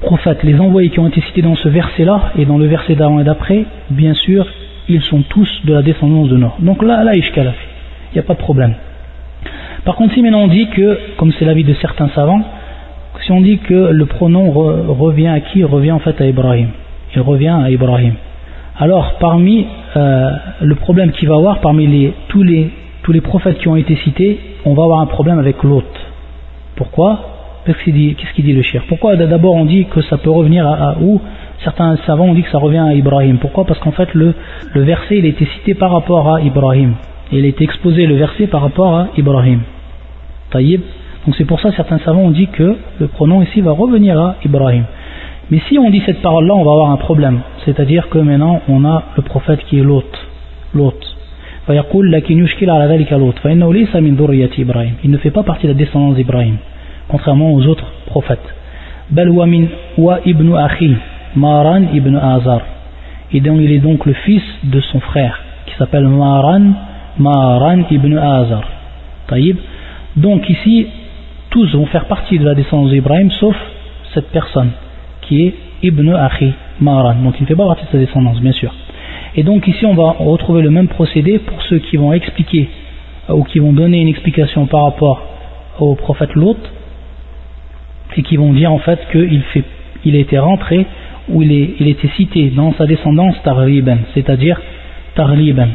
[0.00, 3.18] prophètes, les envoyés qui ont été cités dans ce verset-là et dans le verset d'avant
[3.20, 4.46] et d'après, bien sûr,
[4.88, 6.50] ils sont tous de la descendance de Noé.
[6.60, 8.74] Donc là, là, il n'y a pas de problème.
[9.84, 12.42] Par contre, si maintenant on dit que, comme c'est l'avis de certains savants,
[13.24, 15.64] si on dit que le pronom revient à qui?
[15.64, 16.68] Revient en fait à Ibrahim
[17.20, 18.14] revient à Ibrahim.
[18.78, 22.70] Alors, parmi euh, le problème qu'il va avoir, parmi les, tous, les,
[23.02, 25.86] tous les prophètes qui ont été cités, on va avoir un problème avec l'autre.
[26.76, 27.36] Pourquoi?
[27.66, 30.96] Qu'est-ce qu'il dit, dit, le shir Pourquoi d'abord on dit que ça peut revenir à,
[31.00, 31.20] où?
[31.64, 33.38] Certains savants ont dit que ça revient à Ibrahim.
[33.38, 33.64] Pourquoi?
[33.64, 34.34] Parce qu'en fait le,
[34.74, 36.92] verset il a été cité par rapport à Ibrahim.
[37.32, 39.62] Il a été exposé le verset par rapport à Ibrahim.
[40.50, 40.82] Taïb.
[41.26, 44.20] Donc c'est pour ça que certains savants ont dit que le pronom ici va revenir
[44.20, 44.84] à Ibrahim.
[45.50, 47.40] Mais si on dit cette parole-là, on va avoir un problème.
[47.64, 50.18] C'est-à-dire que maintenant, on a le prophète qui est l'hôte.
[50.74, 51.16] L'hôte.
[51.68, 51.74] Il
[55.10, 56.56] ne fait pas partie de la descendance d'Ibrahim,
[57.08, 58.54] contrairement aux autres prophètes.
[61.92, 62.60] Ibn Azar.
[63.32, 66.72] Et donc il est donc le fils de son frère, qui s'appelle Maran,
[67.18, 68.62] Maran ibn Azar.
[69.26, 69.56] Taïb.
[70.16, 70.86] Donc ici,
[71.50, 73.56] tous vont faire partie de la descendance d'Ibrahim, sauf
[74.12, 74.70] cette personne
[75.26, 77.16] qui est Ibn Akhi Maran.
[77.22, 78.72] Donc il ne fait pas partie de sa descendance, bien sûr.
[79.34, 82.68] Et donc ici on va retrouver le même procédé pour ceux qui vont expliquer
[83.28, 85.22] euh, ou qui vont donner une explication par rapport
[85.78, 86.58] au prophète Lot
[88.16, 90.86] et qui vont dire en fait qu'il a été rentré
[91.28, 94.60] ou il, il était cité dans sa descendance Tarliban, c'est-à-dire
[95.14, 95.68] Tarliban.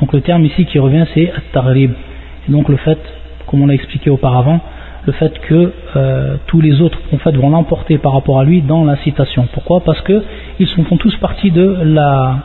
[0.00, 1.92] Donc le terme ici qui revient c'est Tarlib.
[2.48, 2.98] Et donc le fait,
[3.46, 4.60] comme on l'a expliqué auparavant,
[5.06, 8.84] le fait que euh, tous les autres prophètes vont l'emporter par rapport à lui dans
[8.84, 9.46] la citation.
[9.52, 9.80] Pourquoi?
[9.80, 10.22] Parce que
[10.58, 12.42] ils font tous partie de la,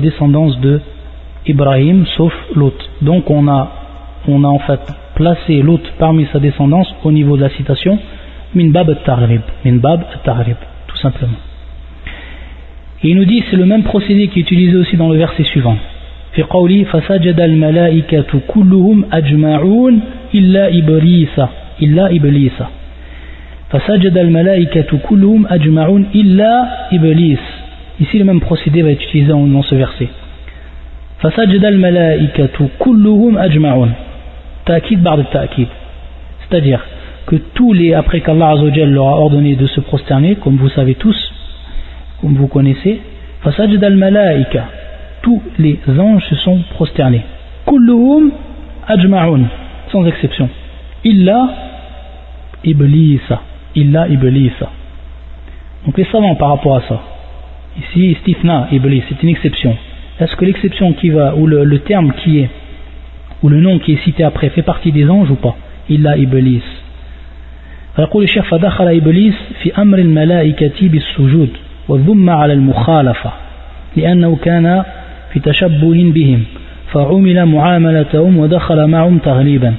[0.00, 0.80] descendance de
[1.46, 2.84] Ibrahim, sauf l'autre.
[3.00, 3.72] Donc on a,
[4.28, 4.80] en fait
[5.14, 7.98] placé l'autre parmi sa descendance au niveau de la citation
[8.54, 9.42] min bab tarib,
[10.24, 11.38] tarib, tout simplement.
[13.02, 15.44] Et il nous dit c'est le même procédé qui est utilisé aussi dans le verset
[15.44, 15.76] suivant.
[16.33, 19.99] في قولي فسجد الملائكة كلهم أجمعون
[20.35, 21.41] إلا إبليس
[21.81, 22.57] إلا إبليس
[23.69, 27.39] فسجد الملائكة كلهم أجمعون إلا إبليس
[27.99, 30.09] Ici le même procédé va être utilisé dans ce verset.
[31.19, 33.93] فسجد الملائكة كلهم أجمعون
[34.65, 35.67] تأكيد بعد التأكيد
[36.41, 36.79] C'est-à-dire
[37.25, 40.95] que tous les, après qu'Allah Azzawajal leur a ordonné de se prosterner, comme vous savez
[40.95, 41.33] tous,
[42.21, 42.99] comme vous connaissez,
[43.43, 44.63] فسجد الملائكة
[45.21, 47.23] tous les anges se sont prosternés.
[47.65, 48.31] Kulluhum
[48.87, 49.43] ajma'un,
[49.91, 50.49] sans exception.
[51.03, 51.49] Illa
[52.63, 53.41] iblisa,
[53.75, 54.69] illa iblisa.
[55.85, 57.01] Donc les savants par rapport à ça,
[57.79, 59.75] ici istifna, iblis, c'est une exception.
[60.19, 62.49] Est-ce que l'exception qui va, ou le, terme qui est,
[63.43, 65.55] ou le nom qui est cité après fait partie des anges ou pas
[65.89, 66.63] Il a iblis.
[67.97, 71.49] فيقول الشيخ فدخل إبليس في أمر الملائكة بالسجود
[71.87, 73.31] والذم على المخالفة
[73.95, 74.83] لأنه كان
[75.33, 76.43] في تشبه بهم
[76.91, 79.73] فعمل معاملتهم ودخل معهم تغليبا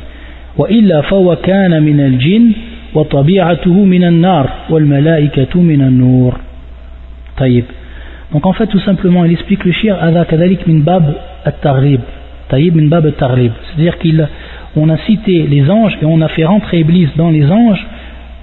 [0.57, 2.53] وإلا فهو كان من الجن
[2.95, 6.41] وطبيعته من النار والملائكة من النور
[7.39, 7.65] طيب
[8.31, 11.15] Donc en fait, tout simplement, il explique le shir هذا كذلك من باب
[11.47, 12.01] التغليب
[12.51, 16.81] طيب من باب التغليب c'est-à-dire qu'on a cité les anges et on a fait rentrer
[16.81, 17.87] Iblis dans les anges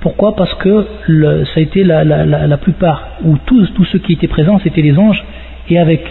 [0.06, 3.86] pourquoi Parce que le, ça a été la, la, la, la plupart, ou tous, tous
[3.86, 5.26] ceux qui étaient présents, c'était les anges,
[5.68, 6.02] et avec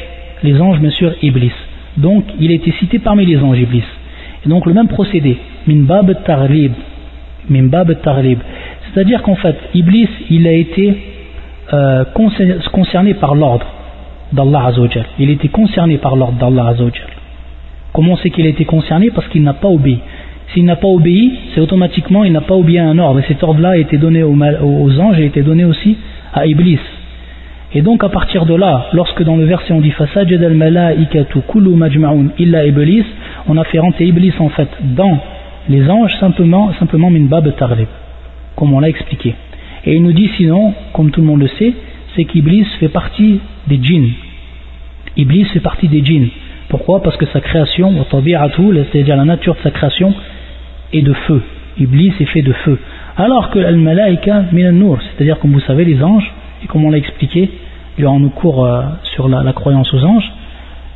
[0.44, 1.52] les anges, sûr, Iblis.
[1.98, 3.84] Donc, il a été cité parmi les anges, Iblis.
[4.46, 6.74] Et donc, le même procédé, min bab tarlib,
[7.50, 8.40] min bab tarlib.
[8.94, 10.98] C'est-à-dire qu'en fait, Iblis, il a été
[11.74, 12.04] euh,
[12.72, 13.66] concerné par l'ordre
[14.32, 15.06] d'Allah Azzawajal.
[15.20, 17.08] Il été concerné par l'ordre d'Allah Azzawajal.
[17.94, 19.10] Comment c'est qu'il a été concerné?
[19.12, 20.00] Parce qu'il n'a pas obéi.
[20.54, 23.20] S'il n'a pas obéi, c'est automatiquement il n'a pas obéi à un ordre.
[23.20, 25.98] Et cet ordre-là a été donné aux, anges et a été donné aussi
[26.34, 26.80] à Iblis.
[27.74, 31.40] Et donc à partir de là, lorsque dans le verset on dit Fasajad al malaikatu
[31.48, 33.06] kullu majma'un illa Iblis,
[33.48, 35.20] on a fait rentrer Iblis en fait dans
[35.68, 37.28] les anges simplement, simplement min
[38.56, 39.36] comme on l'a expliqué.
[39.86, 41.74] Et il nous dit sinon, comme tout le monde le sait,
[42.16, 44.10] c'est qu'Iblis fait partie des djinns.
[45.16, 46.30] Iblis fait partie des djinns.
[46.70, 47.02] Pourquoi?
[47.02, 50.14] Parce que sa création, c'est-à-dire la nature de sa création,
[50.92, 51.42] et de feu.
[51.78, 52.78] Iblis est fait de feu.
[53.16, 56.32] Alors que al-malaika min c'est-à-dire comme vous savez les anges,
[56.63, 57.51] et comme on l'a expliqué
[57.97, 58.83] durant nos cours euh,
[59.15, 60.31] sur la, croyance aux anges,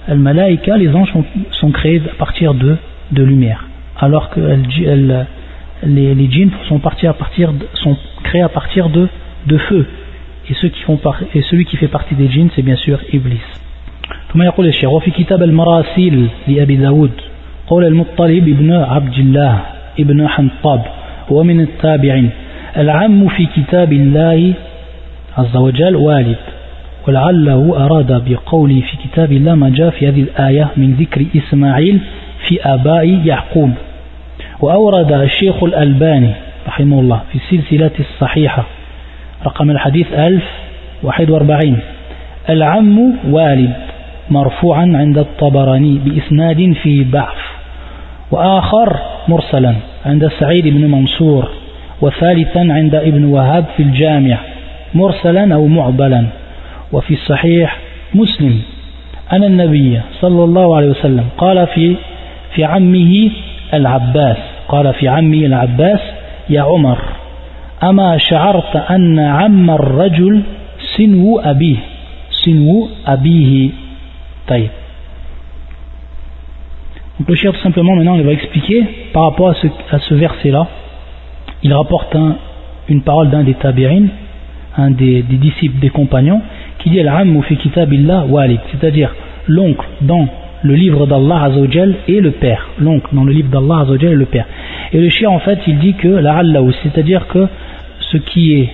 [0.08, 1.12] al-malaika, les anges
[1.52, 2.76] sont, créés à partir de,
[3.12, 3.66] de lumière.
[3.98, 9.08] Alors que les, les djinns sont, à partir sont créés à partir de,
[9.46, 9.86] de feu.
[10.48, 10.98] Et, ceux qui font
[11.34, 13.42] et celui qui fait partie des djinns, c'est bien sûr Iblis.
[14.32, 17.10] ثم يقول الشيخ وفي كتاب المراسيل لأبي داود
[17.66, 19.60] قول المطلب ابن عبد الله
[20.00, 20.82] ابن حنطاب
[21.30, 22.30] ومن التابعين
[22.76, 24.54] العم في كتاب الله
[25.37, 26.37] عز وجل والد
[27.07, 31.99] ولعله أراد بقوله في كتاب الله ما جاء في هذه الآية من ذكر إسماعيل
[32.47, 33.71] في آباء يعقوب.
[34.61, 36.31] وأورد الشيخ الألباني
[36.67, 38.65] رحمه الله في السلسلة الصحيحة
[39.45, 41.77] رقم الحديث 1041
[42.49, 43.73] العم والد
[44.29, 47.53] مرفوعا عند الطبراني بإسناد في ضعف
[48.31, 51.49] وآخر مرسلا عند سعيد بن منصور
[52.01, 54.37] وثالثا عند ابن وهاب في الجامع.
[54.95, 56.27] مرسلا أو معضلا.
[56.91, 57.79] وفي الصحيح
[58.13, 58.61] مسلم.
[59.33, 61.95] أن النبي صلى الله عليه وسلم قال في
[62.55, 63.31] في عمه
[63.73, 65.99] العباس قال في عمه العباس
[66.49, 66.99] يا عمر
[67.83, 70.41] أما شعرت أن عم الرجل
[70.97, 71.77] سنو أبيه؟
[72.45, 73.69] سنو أبيه.
[74.47, 74.69] طيب.
[77.19, 80.67] Donc le tout simplement maintenant il va expliquer par rapport à ce, à ce verset-là,
[81.61, 82.35] il rapporte un,
[82.89, 84.09] une parole d'un des tabérines,
[84.77, 86.41] un des, disciples, des compagnons,
[86.79, 89.13] qui dit Al-Ammu fi kitabillah walid, c'est-à-dire
[89.47, 90.27] l'oncle dans
[90.63, 94.25] le livre d'Allah Azzawajal et le père, l'oncle dans le livre d'Allah Azzawajal et le
[94.25, 94.45] père.
[94.93, 96.41] Et le chien en fait il dit que la
[96.83, 97.47] c'est-à-dire que
[97.99, 98.69] ce qui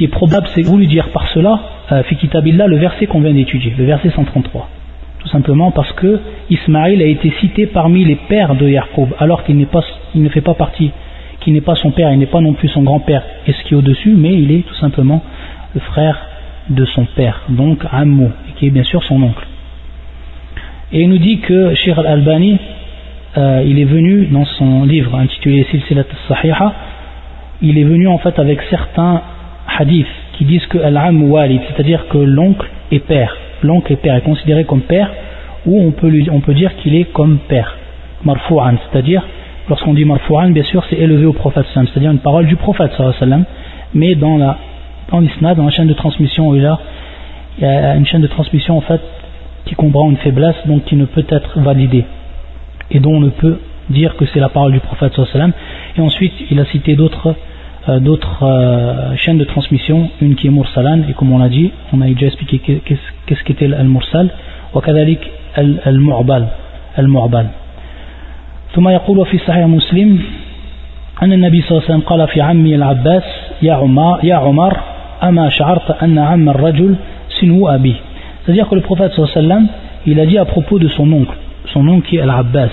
[0.00, 1.60] est probable c'est voulu dire par cela,
[1.92, 4.68] euh, fi kitabillah, le verset qu'on vient d'étudier, le verset 133
[5.24, 9.56] tout simplement parce que Ismaïl a été cité parmi les pères de Jacob, alors qu'il
[9.56, 10.92] ne fait pas partie,
[11.44, 13.74] qu'il n'est pas son père, il n'est pas non plus son grand-père, et ce qui
[13.74, 15.22] est au-dessus, mais il est tout simplement
[15.74, 16.18] le frère
[16.70, 19.46] de son père, donc Ammou, qui est bien sûr son oncle.
[20.92, 22.58] Et il nous dit que Shir al-Albani,
[23.36, 26.72] euh, il est venu dans son livre intitulé Silsilat al-Sahiha,
[27.62, 29.22] il est venu en fait avec certains
[29.78, 34.20] hadiths qui disent que Al-Am Walid, c'est-à-dire que l'oncle est père l'oncle et père est
[34.20, 35.10] considéré comme père,
[35.66, 37.76] ou on peut, on peut dire qu'il est comme père,
[38.24, 39.26] marfou'an, c'est-à-dire,
[39.68, 43.44] lorsqu'on dit marfou'an, bien sûr, c'est élevé au prophète c'est-à-dire une parole du prophète sallam,
[43.94, 44.58] mais dans la
[45.10, 48.80] dans l'isna, dans la chaîne de transmission, il y a une chaîne de transmission en
[48.80, 49.00] fait
[49.66, 52.04] qui comprend une faiblesse, donc qui ne peut être validée,
[52.90, 53.58] et dont on ne peut
[53.90, 55.52] dire que c'est la parole du prophète sallam.
[55.96, 57.34] Et ensuite, il a cité d'autres
[57.86, 61.70] euh, d'autres euh, chaînes de transmission, une qui est Mursalan, et comme on l'a dit,
[61.92, 64.30] on a déjà expliqué qu'est-ce qu'était al-Mursal,
[64.72, 65.20] wa kadalik
[65.54, 66.48] al-Mu'bal,
[66.96, 67.50] al-Mu'bal.
[68.75, 70.19] ثم يقول في صحيح مسلم
[71.23, 73.23] أن النبي صلى الله عليه وسلم قال في عمي العباس
[73.61, 74.77] يا عمر, يا عمر
[75.23, 76.95] أما شعرت أن عم الرجل
[77.41, 77.95] سنو أبيه
[78.45, 79.67] c'est-à-dire que le prophète صلى الله عليه وسلم
[80.07, 81.35] il a dit à propos de son oncle
[81.73, 82.71] son oncle qui est Al-Abbas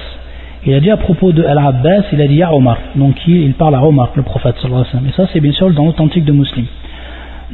[0.67, 2.79] Il a dit à propos de Al-Abbas, il a dit à Omar.
[2.97, 5.09] Donc il, parle à Omar, le prophète sallallahu alayhi wa sallam.
[5.09, 6.67] Et ça, c'est bien sûr dans l'authentique de Muslim.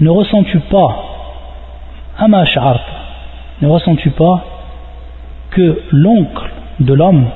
[0.00, 0.90] ne ressens-tu pas
[2.18, 2.44] ama
[3.60, 4.44] ne ressens-tu pas
[5.50, 7.26] que l'oncle de l'homme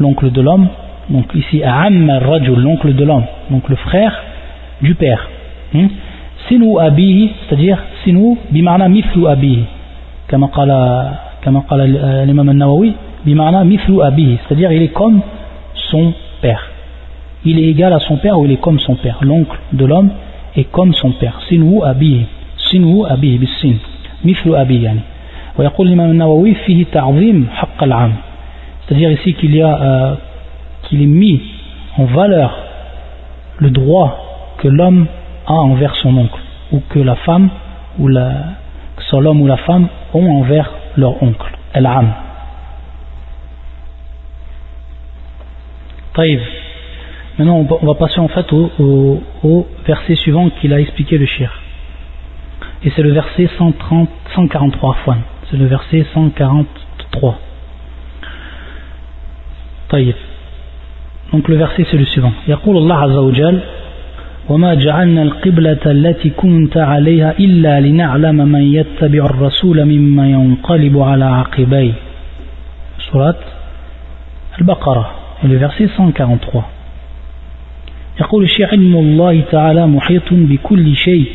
[0.00, 0.68] l'oncle de l'homme
[1.08, 4.14] donc ici amma rajul l'oncle de l'homme donc le frère
[4.80, 5.28] du père
[5.74, 5.88] hein?
[6.48, 9.64] sinu abihi c'est-à-dire sinu bima'na mithlu abihi
[10.28, 10.70] كما قال
[11.44, 11.80] كما قال
[12.24, 12.92] الإمام النووي
[13.26, 15.20] بمعنى مثل أبيه c'est-à-dire il est comme
[15.90, 16.70] son père
[17.44, 20.10] il est égal à son père ou il est comme son père l'oncle de l'homme
[20.56, 22.22] est comme son père سنو أبيه
[22.70, 23.76] سنو أبيه بالسن
[24.24, 25.00] مثل أبيه يعني
[25.58, 28.12] ويقول الإمام النووي فيه تعظيم حق العام
[28.87, 30.15] c'est-à-dire ici qu'il y a euh,
[30.83, 31.41] qu'il est mis
[31.97, 32.57] en valeur
[33.57, 35.07] le droit que l'homme
[35.45, 36.39] a envers son oncle
[36.71, 37.49] ou que la femme
[37.99, 42.13] ou que soit l'homme ou la femme ont envers leur oncle al-am
[47.37, 51.51] Maintenant, on va passer en fait au, verset suivant qu'il a expliqué le shir.
[52.83, 55.17] Et c'est le verset 130, 143 fois.
[55.49, 57.39] C'est le verset 143.
[59.89, 60.15] طيب.
[61.33, 62.33] Donc le verset c'est le suivant.
[62.47, 63.59] يقول الله عز وجل
[64.49, 71.93] وما جعلنا القبلة التي كنت عليها إلا لنعلم من يتبع الرسول مما ينقلب على عقبيه.
[73.11, 73.39] سورة
[74.59, 75.11] البقرة.
[75.43, 76.63] Et le verset 143.
[78.19, 81.25] يقول علم الله تعالى محيط بكل شيء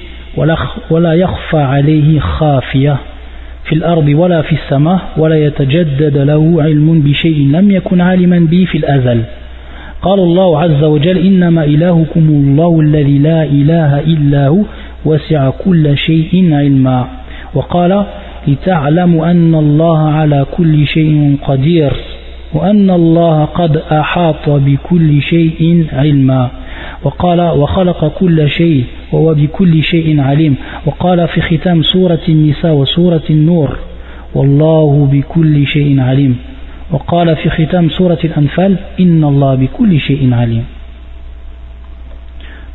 [0.90, 2.96] ولا يخفى عليه خافية
[3.64, 8.78] في الأرض ولا في السماء ولا يتجدد له علم بشيء لم يكن عالما به في
[8.78, 9.22] الأزل.
[10.02, 14.64] قال الله عز وجل إنما إلهكم الله الذي لا إله إلا هو
[15.04, 17.08] وسع كل شيء علما.
[17.54, 18.06] وقال
[18.48, 21.92] لتعلموا أن الله على كل شيء قدير
[22.54, 26.50] وأن الله قد أحاط بكل شيء علما.
[27.03, 33.77] وقال وخلق كل شيء وهو بكل شيء عليم وقال في ختام سورة النساء وسورة النور
[34.35, 36.37] والله بكل شيء عليم
[36.91, 40.63] وقال في ختام سورة الأنفال إن الله بكل شيء عليم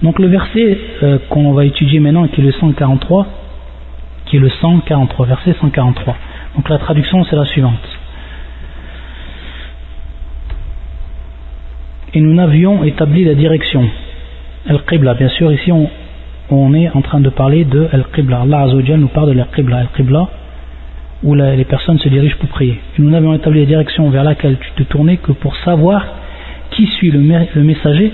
[0.02, 3.26] Donc le verset euh, qu'on va étudier maintenant qui est le 143
[4.26, 6.16] qui est le 143 verset 143
[6.56, 7.88] donc la traduction c'est la suivante
[12.14, 13.88] et nous n'avions établi la direction
[14.67, 15.71] Al-Qibla, bien sûr, ici
[16.49, 18.41] on, est en train de parler de Al-Qibla.
[18.41, 19.77] Allah Azzawajal nous parle de Al-Qibla.
[19.77, 20.27] Al-Qibla,
[21.23, 22.79] où les personnes se dirigent pour prier.
[22.99, 26.05] Nous n'avions établi la direction vers laquelle tu te tournais que pour savoir
[26.71, 28.11] qui suit le, le messager,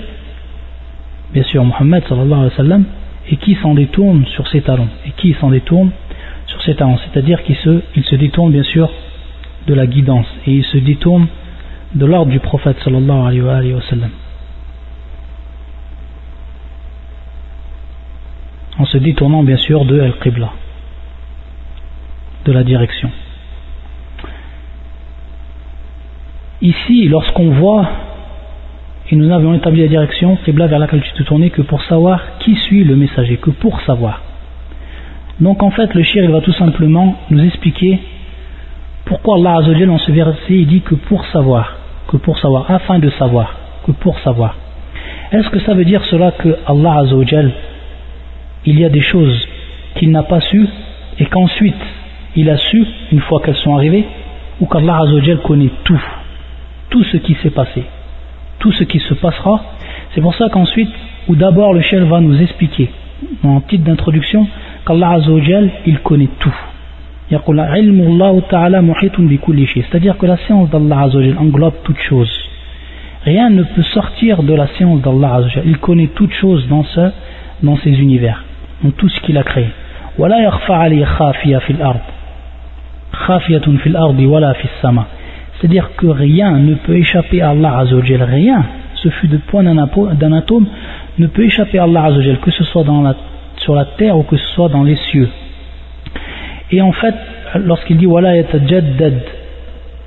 [1.32, 2.84] bien sûr Mohammed sallallahu alayhi wa sallam,
[3.30, 4.88] et qui s'en détourne sur ses talons.
[5.06, 5.90] Et qui s'en détourne
[6.46, 6.98] sur ses talons.
[6.98, 8.88] C'est-à-dire qu'il se, il se détourne bien sûr
[9.66, 10.26] de la guidance.
[10.46, 11.26] Et il se détourne
[11.94, 14.10] de l'ordre du prophète sallallahu alayhi wa sallam.
[18.78, 20.50] En se détournant bien sûr de Al-Qibla,
[22.44, 23.10] de la direction.
[26.60, 27.88] Ici, lorsqu'on voit,
[29.10, 32.38] et nous n'avions établi la direction, Qibla vers laquelle tu te tournais, que pour savoir
[32.38, 34.22] qui suit le messager, que pour savoir.
[35.40, 38.00] Donc en fait, le shir, il va tout simplement nous expliquer
[39.04, 41.76] pourquoi Allah Azzawajal dans ce verset, il dit que pour savoir,
[42.08, 43.54] que pour savoir, afin de savoir,
[43.86, 44.56] que pour savoir.
[45.32, 47.52] Est-ce que ça veut dire cela que Allah Azzawajal,
[48.66, 49.46] il y a des choses
[49.96, 50.66] qu'il n'a pas su
[51.18, 51.74] et qu'ensuite
[52.36, 54.04] il a su une fois qu'elles sont arrivées
[54.60, 56.02] ou qu'Allah Azzawajal connaît tout,
[56.90, 57.84] tout ce qui s'est passé,
[58.58, 59.62] tout ce qui se passera.
[60.14, 60.90] C'est pour ça qu'ensuite,
[61.28, 62.90] ou d'abord le chef va nous expliquer,
[63.42, 64.46] en titre d'introduction,
[64.86, 66.54] qu'Allah Azzawajal, il connaît tout.
[69.80, 72.30] C'est-à-dire que la science d'Allah Azzawajal englobe toute chose.
[73.24, 75.64] Rien ne peut sortir de la science d'Allah Azzawajal.
[75.66, 77.10] Il connaît toute chose dans, ce,
[77.62, 78.44] dans ces univers
[78.83, 79.69] dans tout ce qu'il a créé.
[85.57, 88.65] C'est-à-dire que rien ne peut échapper à Allah Azzawajal, rien,
[88.95, 90.67] ce fut de point d'un atome,
[91.17, 93.15] ne peut échapper à Allah Azzawajal, que ce soit dans la,
[93.57, 95.29] sur la terre ou que ce soit dans les cieux.
[96.71, 97.15] Et en fait,
[97.55, 99.19] lorsqu'il dit ولا يتجدد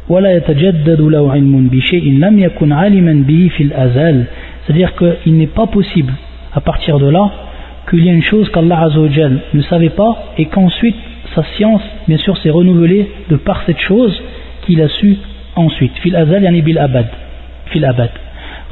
[0.09, 4.25] ولا يتجدد له علم بشيء لم يكن عالما به في الأزل
[4.65, 6.13] c'est-à-dire qu'il n'est pas possible
[6.55, 7.31] à partir de là
[7.89, 10.97] qu'il y a une chose qu'Allah Azzawajal ne savait pas et qu'ensuite
[11.35, 14.23] sa science, bien sûr, s'est renouvelée de par cette chose
[14.63, 15.17] qu'il a su
[15.57, 15.97] ensuite.
[15.99, 17.07] Fil azal yani bil abad.
[17.67, 18.11] Fil abad.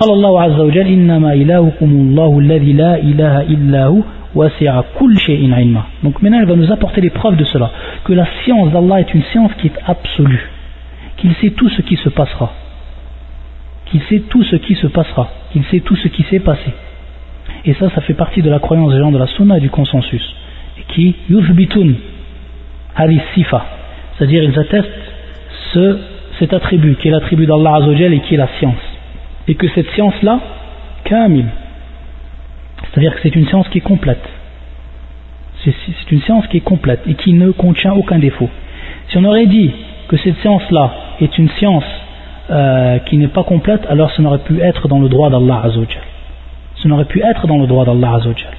[0.01, 4.01] قال الله عز وجل إنما إلهكم الله الذي لا إله إلا هو
[4.35, 7.71] وسع كل شيء علما donc maintenant il va nous apporter les preuves de cela
[8.05, 10.49] que la science d'Allah est une science qui est absolue
[11.19, 12.51] qu'il sait tout ce qui se passera
[13.87, 16.71] qu'il sait tout ce qui se passera qu'il sait tout ce qui s'est passé
[17.66, 19.70] et ça, ça fait partie de la croyance des gens de la sunna et du
[19.70, 20.24] consensus.
[20.90, 21.94] qui yuthbitun
[22.96, 23.66] hadith sifa,
[24.16, 24.90] c'est-à-dire ils attestent
[25.74, 25.98] ce,
[26.40, 28.82] cet attribut qui est l'attribut d'Allah Azzawajal et qui est la science.
[29.48, 30.40] Et que cette science-là,
[31.04, 31.46] kamil,
[32.82, 34.24] c'est-à-dire que c'est une science qui est complète.
[35.64, 38.50] C'est une science qui est complète et qui ne contient aucun défaut.
[39.10, 39.72] Si on aurait dit
[40.08, 41.84] que cette science-là est une science
[42.52, 46.04] euh, qui n'est pas complète, alors ce n'aurait pu être dans le droit d'Allah Azzawajal
[46.85, 48.55] Ce n'aurait pu être dans le droit d'Allah Azzawajal.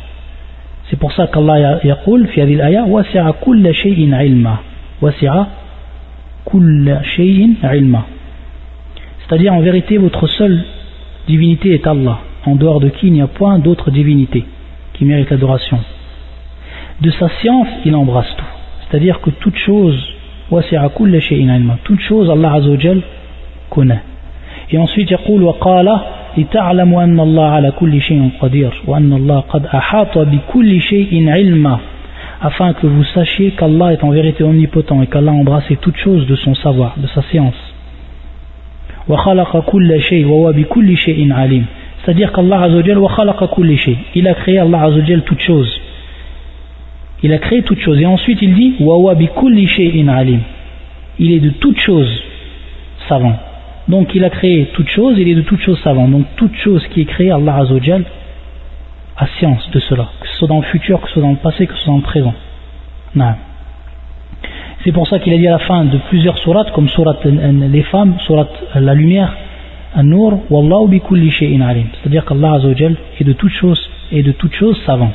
[0.89, 4.61] C'est pour ça qu'Allah yaqul fi hadhihi al-aya wasi'a kull shay'in ilma.
[5.01, 5.47] Wasi'a
[6.45, 8.05] kull shay'in ilma.
[9.19, 10.63] C'est-à-dire en vérité votre seule
[11.27, 14.45] divinité est Allah, en dehors de qui il n'y a point d'autre divinité
[14.93, 15.79] qui mérite l'adoration.
[16.99, 18.45] De sa science, il embrasse tout.
[18.89, 19.97] C'est-à-dire que toute chose,
[20.51, 21.77] wasi'a kull shay'in ilma.
[21.83, 23.01] Toute chose Allah Azzawajal
[23.69, 24.01] connaît.
[24.69, 25.89] Et ensuite, يقول وقال
[26.37, 31.79] لتعلموا أن الله على كل شيء قدير وأن الله قد أحاط بكل شيء علما
[32.43, 36.25] afin que vous sachiez qu'Allah est en vérité omnipotent et qu'Allah a embrassé toute chose
[36.25, 37.71] de son savoir, de sa science.
[39.09, 41.65] وخلق كل شيء وهو بكل شيء عليم
[42.03, 45.71] c'est-à-dire qu'Allah Azzawajal وخلق كل شيء il a créé Allah Azzawajal toute chose
[47.23, 50.41] il a créé toute chose et ensuite il dit وهو بكل شيء عليم
[51.19, 52.23] il est de toute chose
[53.09, 53.35] savant
[53.87, 56.07] donc il a créé toute chose, il est de toute chose savant.
[56.07, 58.03] Donc toute chose qui est créée, Allah Azzawajal
[59.17, 61.37] a science de cela, que ce soit dans le futur, que ce soit dans le
[61.37, 62.33] passé, que ce soit dans le présent.
[64.83, 67.83] C'est pour ça qu'il a dit à la fin de plusieurs sourates, comme sourate les
[67.83, 69.35] femmes, sourate la lumière,
[69.93, 71.87] An-Nur, Wallahu bi kulli shay'in alim.
[72.01, 75.11] C'est-à-dire qu'Allah Azzawajal est de toute chose et de toute chose savant.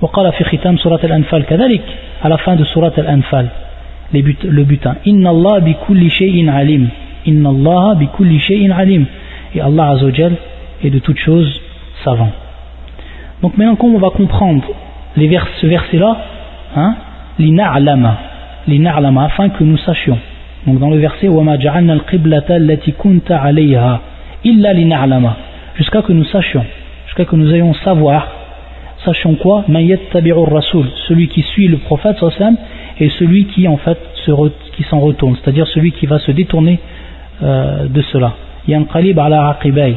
[0.00, 1.82] وقال في ختام سورة الأنفال كذلك
[2.24, 3.48] على fin de سورة الأنفال
[4.14, 6.88] le butin إن الله بكل شيء عليم
[7.26, 9.06] Inna Allah bi kulli shay'in alim.
[9.54, 10.34] Et Allah Azzawajal
[10.82, 11.60] est de toutes choses
[12.04, 12.30] savant.
[13.42, 14.64] Donc maintenant, comme on va comprendre
[15.16, 16.16] les vers, ce verset-là,
[16.76, 16.96] hein,
[17.38, 18.18] l'ina'lama,
[18.66, 20.18] l'ina'lama, afin que nous sachions.
[20.66, 24.00] Donc dans le verset, وَمَا جَعَلْنَا الْقِبْلَةَ الَّتِي كُنْتَ عَلَيْهَا
[24.44, 25.36] إِلَّا لِنَعْلَمَا
[25.76, 26.64] Jusqu'à que nous sachions,
[27.06, 28.26] jusqu'à que nous ayons savoir,
[29.04, 32.16] sachons quoi مَنْ يَتَّبِعُ الرَّسُولِ Celui qui suit le prophète,
[33.00, 34.32] et celui qui en fait se,
[34.76, 36.80] qui s'en retourne, c'est-à-dire celui qui va se détourner
[37.41, 38.33] euh, de cela.
[38.69, 39.95] Ala aqibay.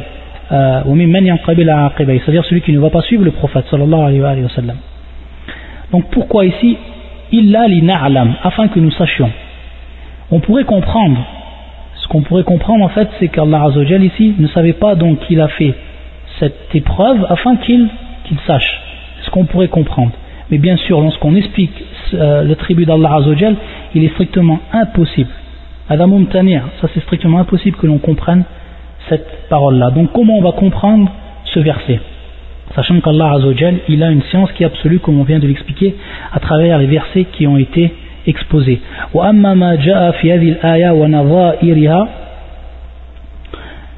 [0.53, 4.77] Euh, c'est-à-dire celui qui ne va pas suivre le prophète alayhi wa sallam.
[5.92, 6.77] Donc pourquoi ici
[7.33, 9.31] illa li na'lam afin que nous sachions.
[10.31, 11.18] On pourrait comprendre
[11.96, 15.40] ce qu'on pourrait comprendre en fait c'est qu'Allah Azzawajal ici ne savait pas donc qu'il
[15.40, 15.75] a fait
[16.38, 17.88] cette épreuve afin qu'il
[18.25, 18.81] qu'il sache
[19.22, 20.12] ce qu'on pourrait comprendre.
[20.51, 21.72] Mais bien sûr, lorsqu'on explique
[22.14, 23.57] euh, le tribut d'Allah Azzawajal,
[23.94, 25.31] il est strictement impossible
[25.90, 28.44] ça c'est strictement impossible que l'on comprenne
[29.10, 29.92] cette parole-là.
[29.92, 31.12] Donc comment on va comprendre
[31.46, 32.00] ce verset
[32.76, 35.96] Sachant qu'Allah Azzawajal, il a une science qui est absolue, comme on vient de l'expliquer,
[36.32, 37.94] à travers les versets qui ont été
[38.26, 38.80] exposés.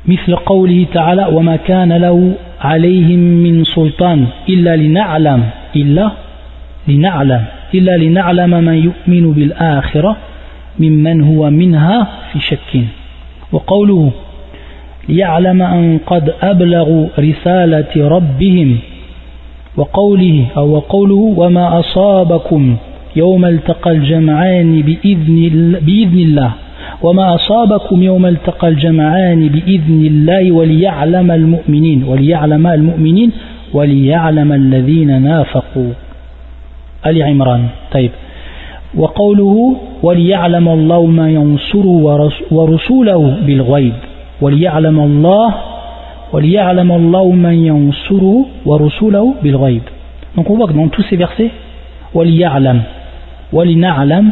[0.08, 5.44] مثل قوله تعالى وما كان له عليهم من سلطان إلا لنعلم
[5.76, 6.12] إلا
[6.88, 10.18] لنعلم إلا لنعلم من يؤمن بالآخرة
[10.81, 12.85] ممن هو منها في شك.
[13.53, 14.11] وقوله
[15.09, 18.79] ليعلم أن قد أبلغوا رسالة ربهم.
[19.77, 22.77] وقوله أو وقوله وما أصابكم
[23.17, 25.51] يوم التقى الجمعان بإذن,
[25.83, 26.53] بإذن الله.
[27.03, 32.05] وما أصابكم يوم التقى الجمعان بإذن الله وليعلم المؤمنين.
[32.05, 33.33] وليعلم المؤمنين
[33.75, 35.93] وليعلم الذين نافقوا.
[37.07, 37.65] آل عمران.
[37.93, 38.11] طيب.
[38.98, 43.94] وقوله وليعلم الله ما ينصره ورسوله بالغيب
[44.42, 45.56] وليعلم الله
[46.34, 49.82] وليعلم الله من ينصره ورسوله بالغيب
[50.36, 51.52] donc on voit que dans tous ces versets
[52.14, 52.82] وليعلم
[53.54, 54.32] ولنعلم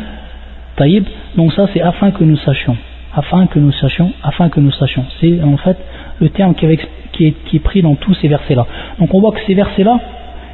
[0.77, 1.03] طيب
[1.37, 2.77] donc ça c'est afin que nous sachions
[3.15, 5.77] afin que nous sachions afin que nous sachions c'est en fait
[6.19, 8.65] le terme qui, est, qui, est, qui est pris dans tous ces versets là
[8.99, 9.99] donc on voit que ces versets là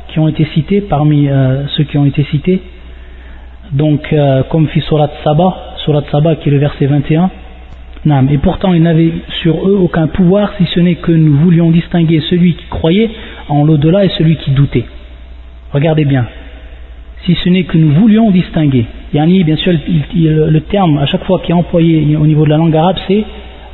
[0.10, 2.62] qui ont été cités parmi euh, ceux qui ont été cités
[3.73, 7.31] donc euh, comme fit Surat Saba, Surat Saba qui est le verset 21,
[8.31, 9.13] et pourtant ils n'avaient
[9.43, 13.11] sur eux aucun pouvoir si ce n'est que nous voulions distinguer celui qui croyait
[13.49, 14.85] en l'au-delà et celui qui doutait.
[15.73, 16.27] Regardez bien,
[17.25, 18.87] si ce n'est que nous voulions distinguer.
[19.15, 19.73] Yani, bien sûr,
[20.15, 23.25] le terme à chaque fois qui est employé au niveau de la langue arabe, c'est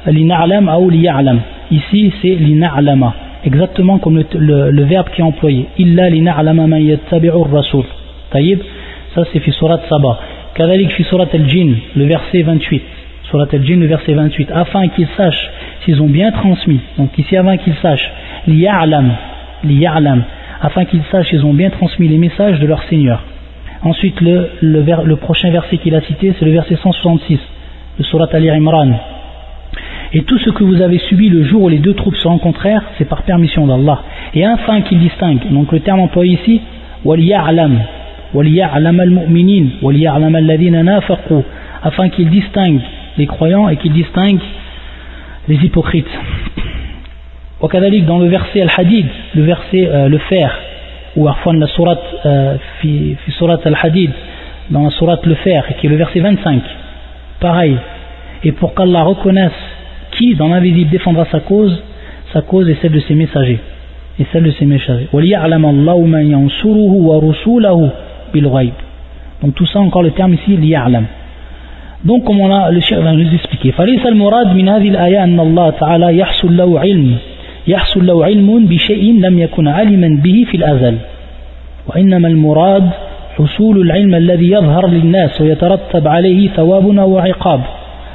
[0.06, 1.40] l'ina'lam ou liya'lam.
[1.70, 5.66] Ici, c'est l'ina'lama, exactement comme le, verbe qui est employé.
[5.78, 7.84] Illa l'ina'lama man yattabi'ur rasul.
[8.30, 8.60] Taïb,
[9.18, 10.20] ça c'est Saba.
[10.54, 12.82] Kadalik fi surat al-Jin, le verset 28.
[13.24, 14.50] Surat al-Jin, le verset 28.
[14.54, 15.50] Afin qu'ils sachent
[15.84, 16.78] s'ils ont bien transmis.
[16.96, 18.12] Donc ici, avant qu'ils sachent,
[18.46, 19.10] liya'lam,
[19.64, 20.22] liya'lam.
[20.60, 23.24] Afin qu'ils sachent s'ils ont bien transmis les messages de leur Seigneur.
[23.82, 27.40] Ensuite, le, prochain verset qu'il a cité, c'est le verset 166,
[27.98, 28.92] le surat al-Imran.
[30.12, 32.84] Et tout ce que vous avez subi le jour où les deux troupes se rencontrèrent,
[32.98, 34.00] c'est par permission d'Allah.
[34.34, 36.60] Et afin qu'ils distinguent, donc le terme employé ici,
[37.04, 37.80] wal ya'lam,
[38.33, 41.43] وَلْيَعْلَمَ الْمُؤْمِنِينَ وَلْيَعْلَمَ الَّذِينَ نَافَقُوا
[41.83, 42.79] afin qu'il distingue
[43.17, 44.39] les croyants et qu'il distingue
[45.47, 46.07] les hypocrites.
[47.61, 50.57] وكذلك dans le verset Al-Hadid, le verset euh, le fer,
[51.15, 54.11] ou Arfan la surat euh, fi, fi surat Al-Hadid,
[54.69, 56.61] dans la surat le fer, qui est le verset 25,
[57.39, 57.77] pareil.
[58.43, 59.51] Et pour qu'Allah reconnaisse
[60.11, 61.81] qui dans l'invisible défendra sa cause,
[62.33, 63.59] sa cause est celle de ses messagers.
[64.19, 65.07] Et celle de ses messagers.
[69.42, 71.04] Donc tout ça encore le terme ici, liya'lam.
[72.04, 73.72] Donc comme on a, le chef va nous expliquer.
[73.72, 77.16] فليس المراد من هذه الآية أن الله تعالى يحصل له علم.
[77.66, 80.98] يحصل له علم بشيء لم يكن علما به في الأزل.
[81.86, 82.90] وإنما المراد
[83.38, 87.60] حصول العلم الذي يظهر للناس ويترتب عليه ثواب أو عقاب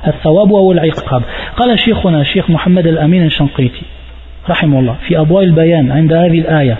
[0.07, 1.21] الثواب أو العقاب.
[1.57, 3.81] قال شيخنا الشيخ محمد الأمين الشنقيطي
[4.49, 6.77] رحمه الله في أضواء البيان عند هذه الآية.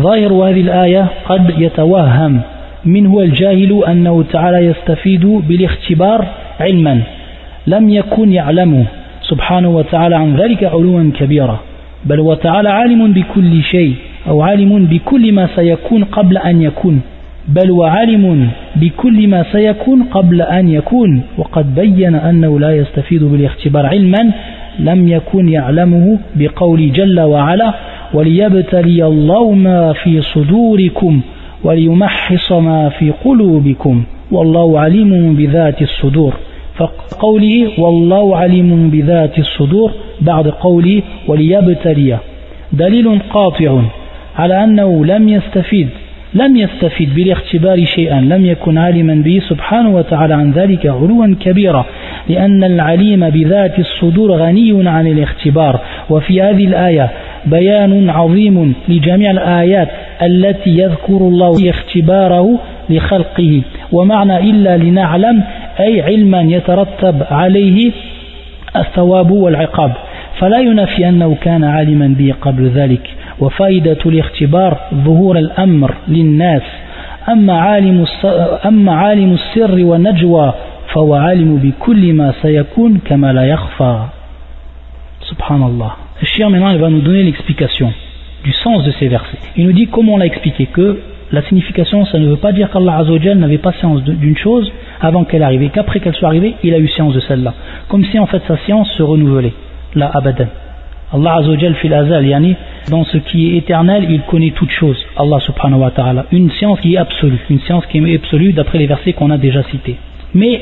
[0.00, 2.40] ظاهر هذه الآية قد يتوهم
[2.84, 6.26] من هو الجاهل أنه تعالى يستفيد بالاختبار
[6.60, 7.00] علما.
[7.66, 8.84] لم يكن يعلمه
[9.22, 11.60] سبحانه وتعالى عن ذلك علوا كبيرا
[12.04, 13.94] بل وتعالى عالم بكل شيء
[14.28, 17.00] أو عالم بكل ما سيكون قبل أن يكون
[17.48, 21.22] بل وعالم بكل ما سيكون قبل أن يكون.
[21.38, 24.32] وقد بين أنه لا يستفيد بالاختبار علما
[24.78, 27.74] لم يكن يعلمه بقول جل وعلا.
[28.14, 31.20] وليبتلي الله ما في صدوركم
[31.64, 36.34] وليمحص ما في قلوبكم والله عليم بذات الصدور.
[36.76, 42.18] فقوله والله عليم بذات الصدور بعد قوله وليبتلي.
[42.72, 43.82] دليل قاطع
[44.36, 45.88] على أنه لم يستفيد
[46.34, 51.84] لم يستفيد بالاختبار شيئا لم يكن عالما به سبحانه وتعالى عن ذلك علوا كبيرا
[52.28, 55.80] لأن العليم بذات الصدور غني عن الاختبار.
[56.10, 57.10] وفي هذه الآية
[57.46, 59.88] بيان عظيم لجميع الآيات
[60.22, 62.58] التي يذكر الله اختباره
[62.90, 63.62] لخلقه.
[63.92, 65.42] ومعنى إلا لنعلم
[65.80, 67.92] أي علما يترتب عليه
[68.76, 69.92] الثواب والعقاب.
[70.38, 73.10] فلا ينفي أنه كان عالما به قبل ذلك.
[73.40, 76.62] وفائدة الاختبار ظهور الأمر للناس.
[77.28, 78.04] أما عالم,
[78.66, 80.52] أما عالم السر والنجوى
[80.94, 84.04] فهو عالم بكل ما سيكون كما لا يخفى.
[85.30, 86.03] سبحان الله.
[86.20, 87.92] Le chien maintenant il va nous donner l'explication
[88.44, 89.38] du sens de ces versets.
[89.56, 91.00] Il nous dit comment on l'a expliqué que
[91.32, 95.24] la signification ça ne veut pas dire qu'Allah Azzawajal n'avait pas science d'une chose avant
[95.24, 97.54] qu'elle arrive et qu'après qu'elle soit arrivée il a eu science de celle-là.
[97.88, 99.52] Comme si en fait sa science se renouvelait.
[99.94, 100.46] La abadan.
[101.12, 102.56] Allah Azzawajal fil azal, yani,
[102.90, 105.00] dans ce qui est éternel, il connaît toutes choses.
[105.16, 106.26] Allah subhanahu wa ta'ala.
[106.32, 109.38] Une science qui est absolue, une science qui est absolue d'après les versets qu'on a
[109.38, 109.96] déjà cités.
[110.34, 110.60] Mais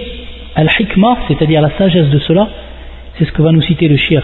[0.55, 2.48] al-hikmah, c'est-à-dire la sagesse de cela,
[3.16, 4.22] c'est ce que va nous citer le shir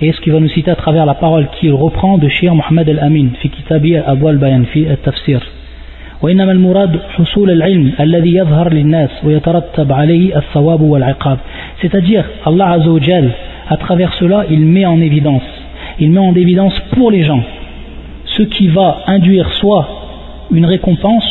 [0.00, 2.88] Et ce qu'il va nous citer à travers la parole qu'il reprend de shir Muhammad
[2.88, 5.40] al-Amin, fi kitabi Abu al-Bayan, fi al-Tafsir.
[6.22, 11.38] وإنما المراد حصول العلم الذي يظهر للناس ويترتب عليه الثواب والعقاب
[11.82, 13.00] c'est-à-dire Allah Azza wa
[13.68, 15.42] à travers cela, il met en évidence,
[15.98, 17.42] il met en évidence pour les gens
[18.36, 19.88] ce qui va induire soit
[20.50, 21.26] une récompense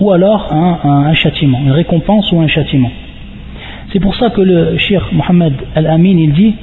[0.00, 2.90] ou alors un, châtiment, une récompense ou un châtiment.
[3.92, 6.54] C'est pour ça que le Cheikh Mohammed Al-Amin il dit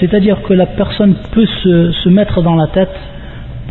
[0.00, 2.94] c'est-à-dire que la personne peut se, se mettre dans la tête,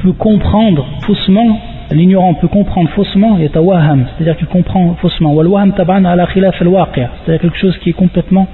[0.02, 1.60] peut comprendre faussement
[1.92, 5.36] l'ignorant peut comprendre faussement c'est-à-dire qu'il comprend faussement.
[5.36, 8.48] C'est-à-dire quelque chose qui est complètement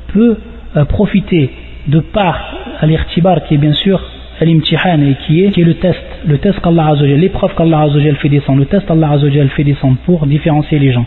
[0.08, 0.40] peut
[0.76, 1.52] euh, profiter
[1.88, 4.02] de par l'irtibar qui est bien sûr
[4.42, 7.88] l'imtihan et qui est, le test le test qu'Allah l'épreuve qu'Allah
[8.20, 9.18] fait descendre le test qu'Allah
[9.56, 11.06] fait descendre pour différencier les gens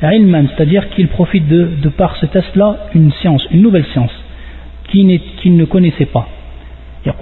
[0.00, 4.12] c'est-à-dire qu'il profite de, de par ce test-là une science, une nouvelle science,
[4.88, 6.28] qu'il ne connaissait pas.
[7.04, 7.16] C'est-à-dire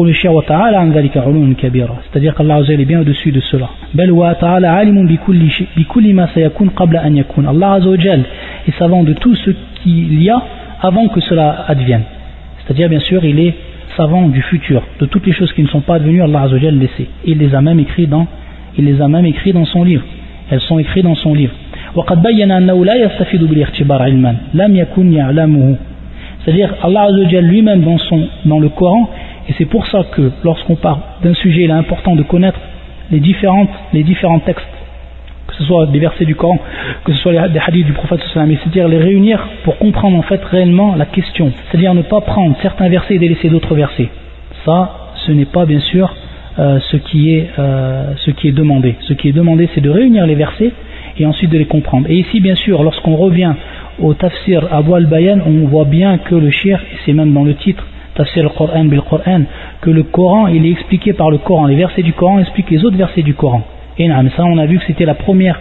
[2.34, 3.70] qu'Allah est bien au-dessus de cela.
[7.46, 7.78] Allah
[8.66, 9.50] est savant de tout ce
[9.82, 10.42] qu'il y a
[10.80, 12.04] avant que cela advienne.
[12.64, 13.54] C'est-à-dire, bien sûr, il est
[13.96, 16.88] savant du futur, de toutes les choses qui ne sont pas devenues, Allah Azzawajal les
[16.96, 17.06] sait.
[17.24, 18.26] Il les a même écrites dans,
[18.76, 20.02] il les a même écrit dans son livre.
[20.50, 21.52] Elles sont écrites dans son livre.
[26.44, 29.10] C'est-à-dire, Allah Azzawajal lui-même dans, son, dans le Coran,
[29.48, 32.58] et c'est pour ça que lorsqu'on parle d'un sujet, il est important de connaître
[33.10, 34.66] les, différentes, les différents textes
[35.46, 36.58] que ce soit des versets du Coran,
[37.04, 40.94] que ce soit des hadiths du prophète c'est-à-dire les réunir pour comprendre en fait réellement
[40.96, 44.08] la question, c'est-à-dire ne pas prendre certains versets et délaisser d'autres versets.
[44.64, 46.14] Ça, ce n'est pas bien sûr
[46.58, 48.94] euh, ce, qui est, euh, ce qui est demandé.
[49.00, 50.72] Ce qui est demandé, c'est de réunir les versets
[51.18, 52.06] et ensuite de les comprendre.
[52.08, 53.54] Et ici, bien sûr, lorsqu'on revient
[54.00, 57.84] au tafsir Abu al-Bayan, on voit bien que le shir, c'est même dans le titre,
[58.14, 59.42] tafsir al-Qur'an bil-Qur'an,
[59.80, 61.66] que le Coran, il est expliqué par le Coran.
[61.66, 63.62] Les versets du Coran expliquent les autres versets du Coran.
[63.98, 65.60] Et ça, on a vu que c'était la première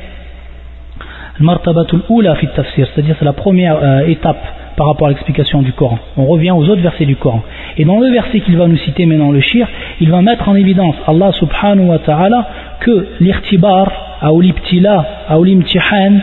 [1.40, 4.38] c'est-à-dire c'est la première euh, étape
[4.76, 6.00] par rapport à l'explication du Coran.
[6.18, 7.44] On revient aux autres versets du Coran.
[7.78, 9.68] Et dans le verset qu'il va nous citer maintenant, le shir,
[10.00, 12.48] il va mettre en évidence, Allah subhanahu wa ta'ala,
[12.80, 16.14] que l'irtibar, aulibtila, aulimtihan,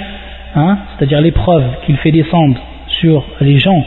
[0.55, 2.57] hein, c'est-à-dire l'épreuve qu'il fait descendre
[2.87, 3.85] sur les gens,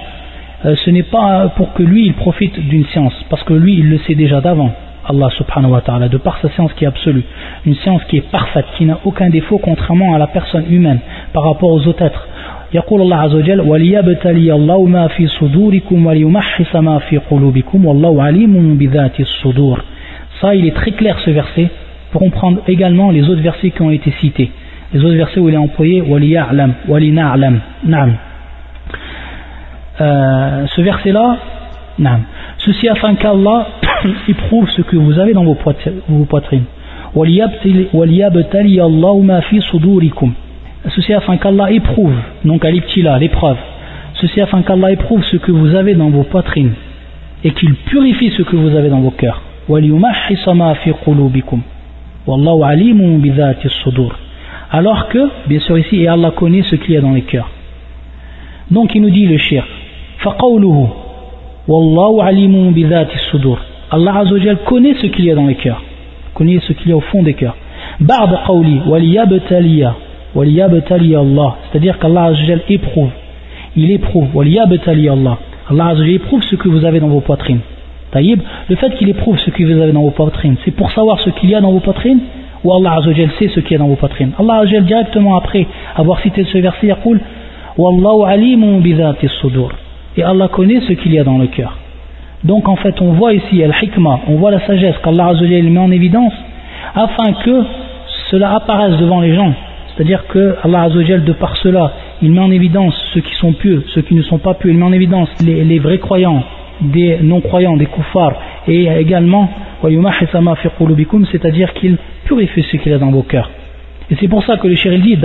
[0.66, 3.90] euh, ce n'est pas pour que lui il profite d'une science, parce que lui il
[3.90, 4.72] le sait déjà d'avant.
[5.11, 7.25] Allah subhanahu wa ta'ala, de par sa science qui est absolue,
[7.65, 10.99] une science qui est parfaite, qui n'a aucun défaut contrairement à la personne humaine
[11.33, 12.29] par rapport aux autres êtres.
[12.75, 18.77] يقول الله عز وجل وليبتلي الله ما في صدوركم وليمحص ما في قلوبكم والله عليم
[18.79, 19.85] بذات الصدور
[20.41, 21.69] ça il est très clair ce verset
[22.13, 24.51] pour comprendre également les autres versets qui ont été cités
[24.93, 28.17] les autres versets où il est employé وليعلم ولنعلم نعم
[30.01, 31.37] euh, ce verset là
[32.00, 32.20] non.
[32.60, 33.68] Ceci afin qu'Allah
[34.28, 36.64] éprouve ce que vous avez dans vos poitrines.
[40.90, 43.58] Ceci afin qu'Allah éprouve, donc à l'épreuve,
[44.16, 46.74] ceci afin qu'Allah éprouve ce que vous avez dans vos poitrines
[47.44, 49.42] et qu'il purifie ce que vous avez dans vos cœurs.
[54.72, 57.50] Alors que, bien sûr ici, Allah connaît ce qu'il y a dans les cœurs.
[58.72, 59.68] Donc il nous dit le shirk.
[61.66, 63.58] Wallahu alimun bidhati sudur.
[63.90, 65.82] Allah Azzawajal connaît ce qu'il y a dans les cœurs,
[66.34, 67.56] connaît ce qu'il y a au fond des cœurs.
[68.02, 69.96] Ba'd qawli waliyabtaliya
[70.36, 73.12] waliyabtaliya Allah, c'est-à-dire qu'Allah Azzawajal éprouve,
[73.78, 75.38] il éprouve waliyabtaliya Allah.
[75.70, 77.62] Allah Azzawajal éprouve ce que vous avez dans vos poitrines.
[78.12, 81.22] Taïb, le fait qu'il éprouve ce que vous avez dans vos poitrines, c'est pour savoir
[81.22, 82.20] ce qu'il y a dans vos poitrines
[82.66, 84.32] ou Allah Azzawajal sait ce qu'il y a dans vos poitrines?
[84.38, 87.24] Allah Azzawajal directement après avoir cité ce verset, il dit
[87.78, 89.70] Wallahu alimun bidhati sudur
[90.18, 91.78] et Allah connaît ce qu'il y a dans le cœur.
[92.44, 96.34] Donc en fait on voit ici al-hikmah on voit la sagesse qu'Allah met en évidence
[96.96, 97.64] afin que
[98.32, 99.54] cela apparaisse devant les gens.
[99.96, 103.84] C'est-à-dire que Allah Azzawajal, de par cela, il met en évidence ceux qui sont pieux,
[103.94, 106.44] ceux qui ne sont pas pieux, il met en évidence les, vrais croyants,
[106.82, 108.34] des non-croyants, des koufars,
[108.68, 109.50] et également,
[111.32, 113.52] c'est-à-dire qu'il purifie ce qu'il a dans vos cœurs.
[114.10, 115.18] Et c'est pour ça que le shir dit,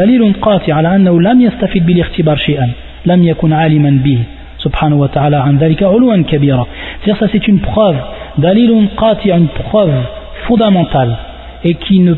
[4.64, 6.66] ala lam yastafid bil lam subhanahu wa kabira.
[7.00, 7.96] C'est-à-dire ça c'est une preuve,
[8.38, 9.92] dalilun qati, une preuve
[10.46, 11.16] fondamentale,
[11.64, 12.16] et qui n'a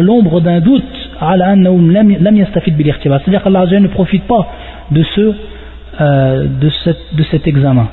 [0.00, 0.82] l'ombre d'un doute
[1.20, 4.46] c'est-à-dire qu'Allah ne profite pas
[4.90, 5.34] de, ce,
[6.00, 6.70] euh, de,
[7.16, 7.88] de cet examen.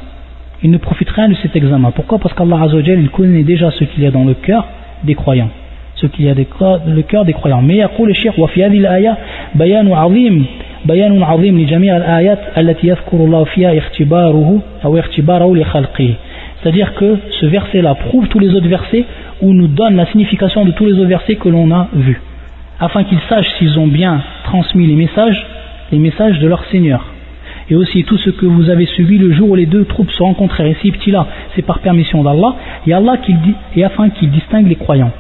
[0.64, 1.92] Il ne profite rien de cet examen.
[1.92, 2.18] Pourquoi?
[2.18, 4.66] Parce qu'Allah il connaît déjà ce qu'il y a dans le cœur
[5.04, 5.50] des croyants
[5.99, 9.17] ce qu'il y a dans le cœur des croyants mais يقول الشيخ وفي هذه الآية
[9.55, 10.45] بيان عظيم
[10.85, 16.15] بيان عظيم لجميع الآيات التي يذكر الله فيها اختباره أو اختباره لخلقه
[16.65, 19.05] c'est-à-dire que ce verset-là prouve tous les autres versets
[19.43, 22.23] ou nous donne la signification de tous les autres versets que l'on a vus,
[22.81, 25.47] afin qu'ils sachent s'ils ont bien transmis les messages,
[25.93, 27.05] les messages de leur Seigneur.
[27.69, 30.23] Et aussi tout ce que vous avez suivi le jour où les deux troupes se
[30.23, 30.67] rencontrèrent.
[30.67, 34.77] Ici, petit là, c'est par permission d'Allah, et Allah dit, et afin qu'il distingue les
[34.77, 35.13] croyants.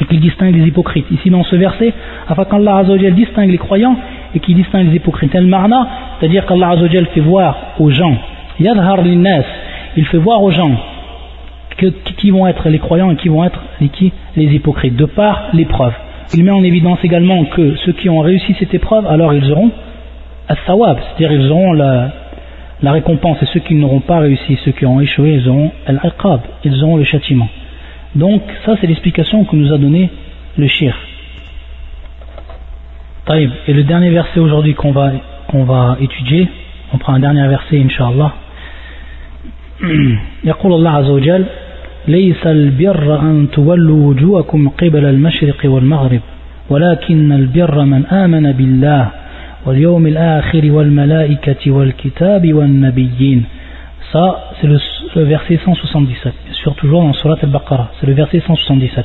[0.00, 1.06] et qu'il distingue les hypocrites.
[1.10, 1.92] Ici dans ce verset,
[2.28, 3.96] afin qu'Allah distingue les croyants
[4.34, 5.34] et qu'il distingue les hypocrites.
[5.34, 5.88] marna,
[6.18, 6.76] c'est-à-dire qu'Allah
[7.14, 8.16] fait voir aux gens,
[8.60, 8.98] yadhar
[9.96, 10.72] il fait voir aux gens
[12.16, 15.92] qui vont être les croyants et qui vont être les hypocrites, de par l'épreuve.
[16.34, 19.70] Il met en évidence également que ceux qui ont réussi cette épreuve, alors ils auront
[20.48, 22.10] as-sawab, c'est-à-dire ils auront la,
[22.82, 26.40] la récompense, et ceux qui n'auront pas réussi, ceux qui ont échoué, ils auront al-aqab,
[26.64, 27.48] ils auront le châtiment.
[28.15, 30.09] Donc ça c'est l'explication que nous a donné
[30.57, 30.93] le shir.
[33.67, 35.11] Et le dernier verset aujourd'hui qu'on va,
[35.47, 36.49] qu'on va étudier,
[36.93, 38.33] on prend un dernier verset, Inch'Allah.
[40.43, 41.45] يقول الله عز وجل
[42.07, 46.21] ليس البر أن تولوا وجوهكم قبل المشرق والمغرب
[46.69, 49.11] ولكن البر من آمن بالله
[49.65, 53.43] واليوم الآخر والملائكة والكتاب والنبيين
[54.12, 54.78] ça, c'est le,
[55.24, 59.04] verset 177, bien sûr, toujours dans Surat al-Baqarah, c'est le verset 177.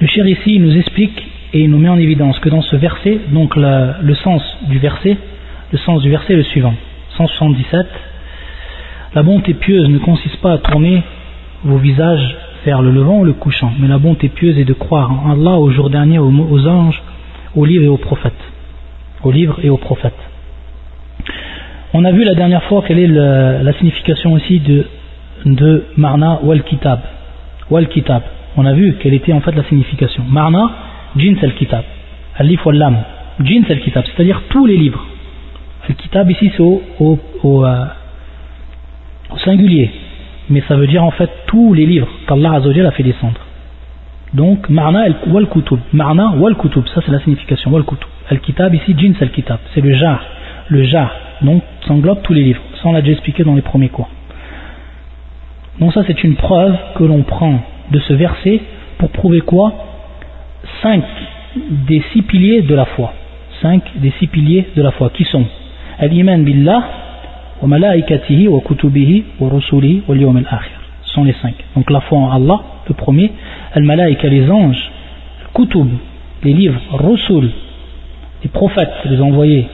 [0.00, 1.20] Le cher ici nous explique
[1.52, 5.16] et nous met en évidence que dans ce verset, donc le sens du verset,
[5.72, 6.74] le sens du verset est le suivant
[7.16, 7.86] 177
[9.14, 11.02] la bonté pieuse ne consiste pas à tourner
[11.64, 13.72] vos visages vers le levant ou le couchant.
[13.80, 17.02] Mais la bonté pieuse est de croire en Allah, au jour dernier, aux, anges,
[17.56, 17.98] aux livres.
[19.24, 20.12] Aux livres et aux prophètes.
[21.94, 27.00] On a vu la dernière fois quelle est la signification aussi de, Marna wal Kitab.
[27.70, 28.22] Wal Kitab.
[28.56, 30.24] On a vu quelle était en fait la signification.
[30.28, 30.70] Marna,
[31.16, 31.84] jins al Kitab.
[32.36, 32.96] Al-Lif wal Lam.
[33.40, 35.04] Jins al Kitab, c'est-à-dire tous les livres.
[35.88, 37.84] Al-Kitab ici c'est au, euh,
[39.44, 39.90] singulier
[40.50, 43.40] mais ça veut dire en fait tous les livres qu'Allah Azzawajal a fait descendre.
[44.34, 45.78] Donc, Marna wal kutub.
[45.92, 47.70] Marna wal kutub, ça c'est la signification.
[47.70, 48.08] Wal kutub.
[48.28, 49.58] Al-kitab ici, jins al-kitab.
[49.74, 50.22] C'est le jar.
[50.68, 51.10] Le jar.
[51.42, 52.62] Donc ça englobe tous les livres.
[52.82, 54.08] Ça on l'a déjà expliqué dans les premiers cours.
[55.80, 57.60] Donc ça c'est une preuve que l'on prend
[57.90, 58.60] de ce verset
[58.98, 59.72] pour prouver quoi?
[60.82, 61.04] Cinq
[61.86, 63.12] des six piliers de la foi.
[63.62, 65.44] Cinq des six piliers de la foi qui sont?
[65.98, 66.82] Al-Iman Billah,
[67.60, 70.78] wa Malaikatihi, wa Kutubihi, wa Rusulihi, wa Liyom Al-Akhir.
[71.02, 71.54] Ce sont les cinq.
[71.74, 73.32] Donc la foi en Allah, le premier,
[73.72, 74.90] Al-Malaika, les anges,
[75.54, 75.88] Kutub,
[76.44, 77.50] les livres, Rusul,
[78.44, 79.66] les prophètes, les envoyés,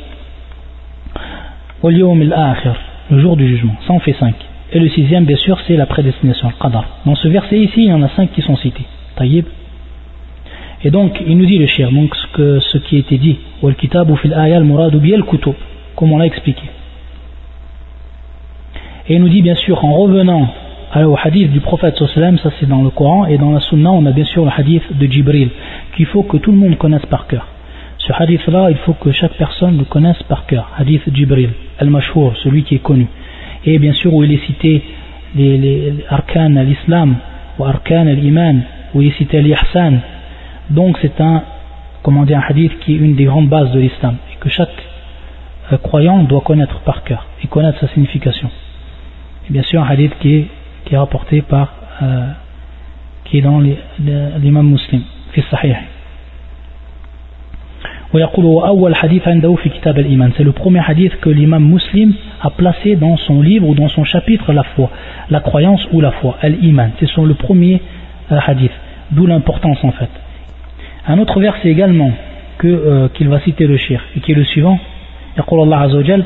[1.91, 4.35] le jour du jugement ça en fait cinq.
[4.72, 7.93] Et le sixième bien sûr c'est la prédestination al-qadar dans ce verset ici il y
[7.93, 8.87] en a cinq qui sont cités.
[9.16, 9.47] Taïb.
[10.82, 13.39] Et donc il nous dit le shir donc ce, que, ce qui a été dit.
[13.62, 15.55] Wal-kitabu fil ayal muradu bi al-kutub
[15.95, 16.62] comme on l'a expliqué.
[19.09, 20.49] Et il nous dit bien sûr, en revenant
[20.97, 24.07] au hadith du prophète sallam, ça c'est dans le Coran, et dans la Sunna, on
[24.07, 25.51] a bien sûr le hadith de Jibril,
[25.97, 27.47] qu'il faut que tout le monde connaisse par cœur.
[28.07, 30.71] Ce hadith-là, il faut que chaque personne le connaisse par cœur.
[30.77, 33.07] Hadith Jibril, Al-Mashhour, celui qui est connu.
[33.65, 34.83] Et bien sûr, où il est cité
[35.35, 36.05] les, les, les
[37.59, 40.01] ou arkan al-Iman, où il est cité l'Ihsan.
[40.69, 41.45] Donc, c'est un,
[42.03, 44.17] comment dire, hadith qui est une des grandes bases de l'Islam.
[44.33, 44.69] Et que chaque
[45.73, 48.51] euh, croyant doit connaître par cœur et connaître sa signification.
[49.49, 50.47] Et bien sûr, un hadith qui
[50.91, 51.73] est, rapporté par.
[52.03, 52.29] Euh,
[53.25, 55.01] qui est dans l'imam muslim,
[55.33, 55.94] fi sahih.
[60.38, 64.04] c'est le premier hadith que l'imam muslim a placé dans son livre ou dans son
[64.04, 64.90] chapitre la foi
[65.30, 67.82] la croyance ou la foi al-iman c'est son le premier
[68.32, 68.72] euh, hadith
[69.12, 70.10] d'où l'importance en fait
[71.08, 72.12] un autre verset également
[72.58, 74.80] que euh, qu'il va citer le shir et qui est le suivant
[75.38, 76.24] يقول الله عز وجل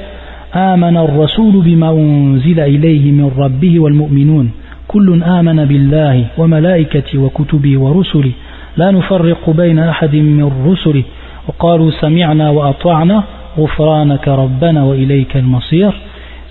[0.55, 4.51] آمن الرسول بما أنزل إليه من ربه والمؤمنون
[4.88, 8.32] كل آمن بالله وملائكته وكتبه ورسله
[8.78, 11.03] لا نفرق بين أحد من رسله
[11.49, 13.24] وقالوا سمعنا وأطعنا
[13.59, 15.92] غفرانك ربنا وإليك المصير.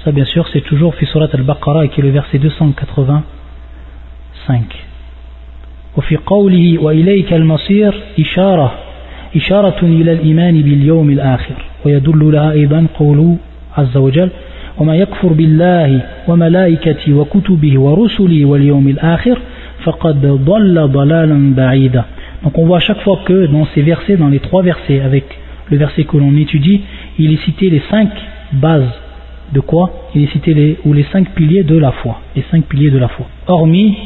[0.04, 4.64] Ça bien sûr c'est toujours في سورة البقرة qui est le verset 285
[5.98, 8.72] وفي قوله وإليك المصير إشارة
[9.36, 11.56] إشارة إلى الإيمان باليوم الآخر.
[11.86, 13.38] ويدل لها أيضا قوله
[13.78, 14.30] عز وجل
[14.78, 19.40] وما يكفر بالله وملائكته وكتبه ورسله واليوم الآخر
[19.87, 22.05] فقد ضل ضلالا بعيدا
[22.45, 25.25] Donc on voit à chaque fois que dans ces versets, dans les trois versets, avec
[25.71, 26.81] le verset que l'on étudie,
[27.19, 28.11] il est cité les cinq
[28.53, 28.93] bases
[29.53, 32.65] de quoi Il est cité les, ou les cinq piliers de la foi, les cinq
[32.65, 33.27] piliers de la foi.
[33.47, 33.97] Hormis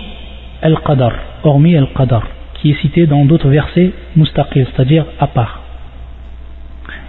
[0.61, 5.63] Al-Qadar, hormis Al-Qadar, qui est cité dans d'autres versets mustaqil, c'est-à-dire à part.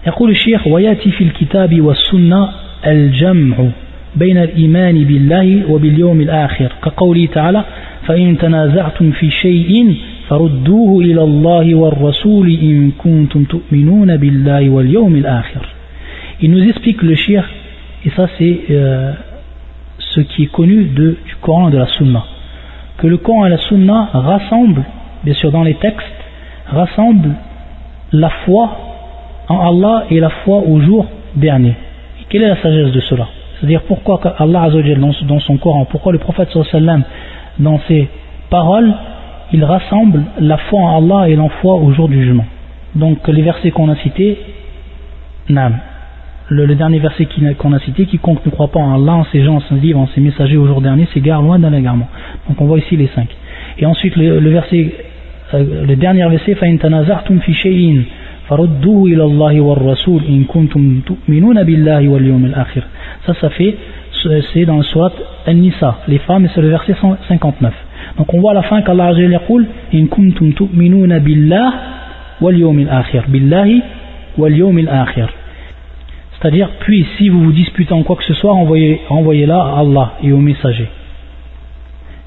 [0.07, 2.49] يقول الشيخ ويأتي في الكتاب والسنة
[2.87, 3.55] الجمع
[4.15, 7.63] بين الإيمان بالله وباليوم الآخر كقوله تعالى
[8.07, 9.95] فإن تنازعتم في شيء
[10.27, 15.61] فردوه إلى الله والرسول إن كنتم تؤمنون بالله واليوم الآخر
[16.39, 17.43] Il nous explique le shir,
[18.05, 19.11] et ça c'est euh,
[19.97, 22.23] ce qui est connu de, du Coran et de la Sunna,
[22.99, 24.83] que le Coran et la Sunna rassemblent,
[25.23, 26.05] bien sûr dans les textes,
[26.67, 27.33] rassemblent
[28.11, 28.69] la foi
[29.49, 31.75] en Allah et la foi au jour dernier.
[32.21, 33.27] Et quelle est la sagesse de cela
[33.61, 34.69] C'est-à-dire pourquoi Allah
[35.27, 37.03] dans son Coran, pourquoi le prophète sallam
[37.59, 38.07] dans ses
[38.49, 38.93] paroles,
[39.51, 42.45] il rassemble la foi en Allah et la foi au jour du jugement.
[42.95, 44.37] Donc les versets qu'on a cités,
[45.49, 45.77] Nam.
[46.49, 47.27] Le, dernier verset
[47.57, 49.99] qu'on a cité, quiconque ne croit pas en Allah, en ses gens, en ses livres,
[49.99, 52.07] en ses messagers au jour dernier, s'égare loin d'un égarement.
[52.47, 53.27] Donc on voit ici les cinq.
[53.77, 54.93] Et ensuite le, verset,
[55.53, 58.05] euh, le dernier verset, فَإِن تَنَازَعْتُمْ فِي شَيْءٍ
[58.51, 62.83] فردوه إلى الله والرسول إن كنتم تؤمنون بالله واليوم الآخر
[63.27, 63.75] ça ça fait
[64.53, 65.11] c'est dans le surat
[65.47, 66.95] An-Nisa les femmes et c'est le verset
[67.29, 67.73] 59
[68.17, 71.73] donc on voit à la fin qu'Allah Azza يقول إن كنتم تؤمنون بالله
[72.41, 73.81] واليوم الآخر بالله
[74.37, 75.29] واليوم الآخر
[76.39, 80.13] c'est-à-dire puis si vous vous disputez en quoi que ce soit envoyez, envoyez-la à Allah
[80.23, 80.89] et aux messagers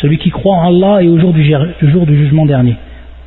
[0.00, 2.76] celui qui croit en Allah et au jour du, jour du jugement dernier.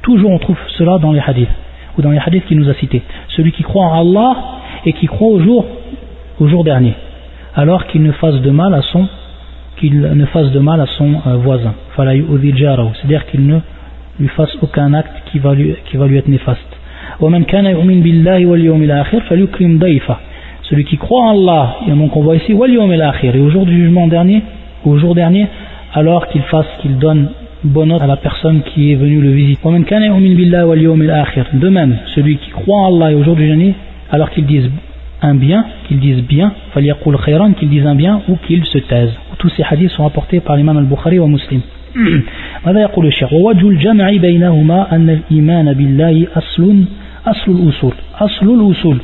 [0.02, 1.50] Toujours on trouve cela dans les hadiths
[1.98, 3.02] ou dans les hadiths qu'il nous a cités.
[3.30, 4.36] Celui qui croit en Allah
[4.86, 5.66] et qui croit au jour
[6.40, 6.94] au jour dernier
[7.56, 9.08] alors qu'il ne fasse de mal à son
[9.78, 11.74] qu'il ne fasse de mal à son euh, voisin.
[11.96, 13.60] C'est-à-dire qu'il ne
[14.20, 16.60] lui fasse aucun acte qui va lui, qui va lui être néfaste.
[20.64, 24.08] Celui qui croit en Allah et donc on voit ici et au jour du jugement
[24.08, 24.42] dernier
[24.86, 25.48] au jour dernier
[25.95, 27.31] alors qu'il fasse qu'il donne
[27.65, 32.83] bonne note à la personne qui est venue le visiter de même celui qui croit
[32.83, 33.75] en Allah et au jour du dernier
[34.11, 34.71] alors qu'il dise
[35.21, 39.13] un bien, qu'il dise bien, qu'il dise un bien ou qu'il se taise.
[39.39, 41.61] Tous ces hadiths sont rapportés par l'imam al-Bukhari ou Muslim.
[42.67, 46.85] ماذا يقول الشيخ ووجه الجمع بينهما أن الإيمان بالله أصل
[47.27, 48.99] أصل الأصول أصل الأصول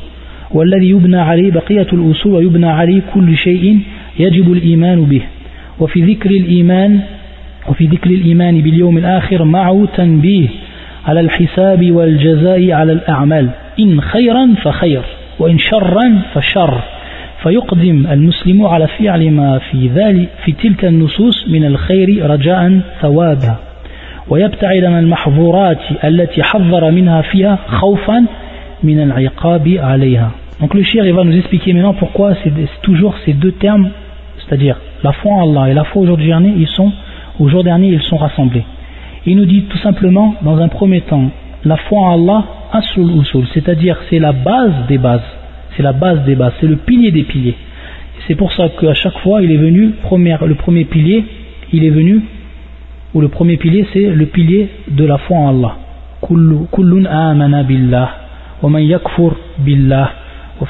[0.51, 3.79] والذي يبنى عليه بقية الأصول ويبنى عليه كل شيء
[4.19, 5.21] يجب الإيمان به
[5.80, 7.00] وفي ذكر الإيمان
[7.68, 10.48] وفي ذكر الإيمان باليوم الآخر معه تنبيه
[11.06, 13.50] على الحساب والجزاء على الأعمال.
[13.80, 15.02] إن خيرا فخير
[15.38, 16.80] وإن شرا فشر.
[17.42, 23.56] فيقدم المسلم على فعل ما في ذلك في تلك النصوص من الخير رجاء ثوابا.
[24.28, 28.24] ويبتعد من المحظورات التي حذر منها فيها خوفا
[28.82, 30.30] من العقاب عليها.
[30.60, 32.52] Donc le shir il va nous expliquer maintenant pourquoi c'est
[32.82, 33.88] toujours ces deux termes,
[34.44, 36.92] c'est-à-dire la foi en Allah et la foi au jour dernier, ils sont
[37.38, 38.64] au jour dernier ils sont rassemblés.
[39.26, 41.30] Il nous dit tout simplement dans un premier temps
[41.64, 45.20] la foi en Allah asul usul, c'est-à-dire c'est la base des bases,
[45.76, 47.56] c'est la base des bases, c'est le pilier des piliers.
[48.26, 51.24] C'est pour ça qu'à chaque fois il est venu, le premier pilier,
[51.72, 52.22] il est venu,
[53.14, 55.76] ou le premier pilier c'est le pilier de la foi en Allah.
[56.22, 58.10] Kullun amana billah,
[58.62, 60.12] wa yakfur billah,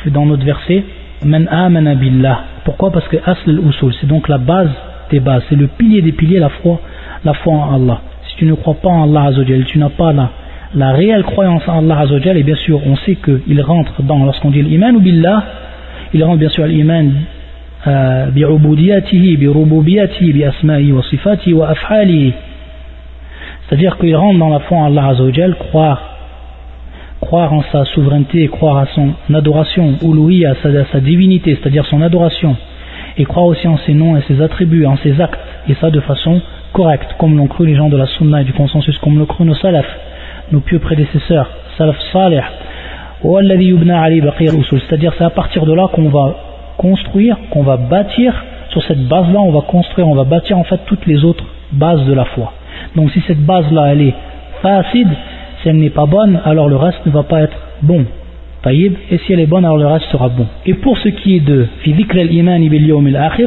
[0.07, 0.85] dans notre verset,
[1.25, 2.45] man amana billah.
[2.65, 4.71] Pourquoi Parce que asl usul, c'est donc la base
[5.11, 6.81] des bases, c'est le pilier des piliers, la foi,
[7.25, 8.01] la foi en Allah.
[8.29, 9.33] Si tu ne crois pas en Allah
[9.67, 10.31] tu n'as pas là
[10.75, 14.51] la réelle croyance en Allah Azzawajal, et bien sûr, on sait qu'il rentre dans, lorsqu'on
[14.51, 15.45] dit l'iman ou billah,
[16.13, 17.13] il rentre bien sûr l'iman
[18.33, 22.33] bi'ubudiyatihi, bi'rububiyatihi, bi'asma'i wa sifati wa af'ali.
[23.67, 26.10] C'est-à-dire qu'il rentre dans la foi en Allah Azzawajal, croire,
[27.21, 32.01] croire en sa souveraineté, croire à son adoration, ou à à sa divinité, c'est-à-dire son
[32.03, 32.57] adoration,
[33.17, 36.01] et croire aussi en ses noms et ses attributs, en ses actes, et ça de
[36.01, 36.41] façon
[36.73, 39.45] correcte, comme l'ont cru les gens de la sunna et du consensus, comme l'ont cru
[39.45, 39.99] nos salafs
[40.53, 41.49] nos pieux prédécesseurs,
[41.79, 42.43] salaf salih,
[43.23, 46.37] c'est-à-dire c'est à partir de là qu'on va
[46.77, 48.33] construire, qu'on va bâtir,
[48.71, 52.05] sur cette base-là, on va construire, on va bâtir en fait toutes les autres bases
[52.05, 52.53] de la foi.
[52.97, 54.15] Donc si cette base-là, elle est
[54.63, 55.09] facile,
[55.63, 58.05] si elle n'est pas bonne, alors le reste ne va pas être bon.
[58.67, 60.47] Et si elle est bonne, alors le reste sera bon.
[60.67, 61.67] Et pour ce qui est de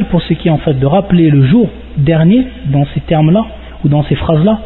[0.10, 3.46] pour ce qui est en fait de rappeler le jour dernier, dans ces termes-là,
[3.84, 4.60] ou dans ces phrases-là,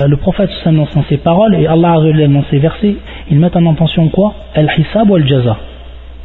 [0.00, 1.96] euh, le prophète dans ses paroles et Allah
[2.28, 2.96] dans ses versets,
[3.30, 4.34] ils mettent en intention quoi?
[4.54, 5.58] Al-Hisab ou Al-Jaza,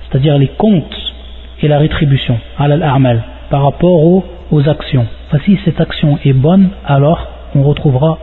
[0.08, 1.14] c'est-à-dire les comptes
[1.62, 4.24] et la rétribution, par rapport aux,
[4.70, 5.08] actions.
[5.44, 8.20] si cette action est bonne, alors on retrouvera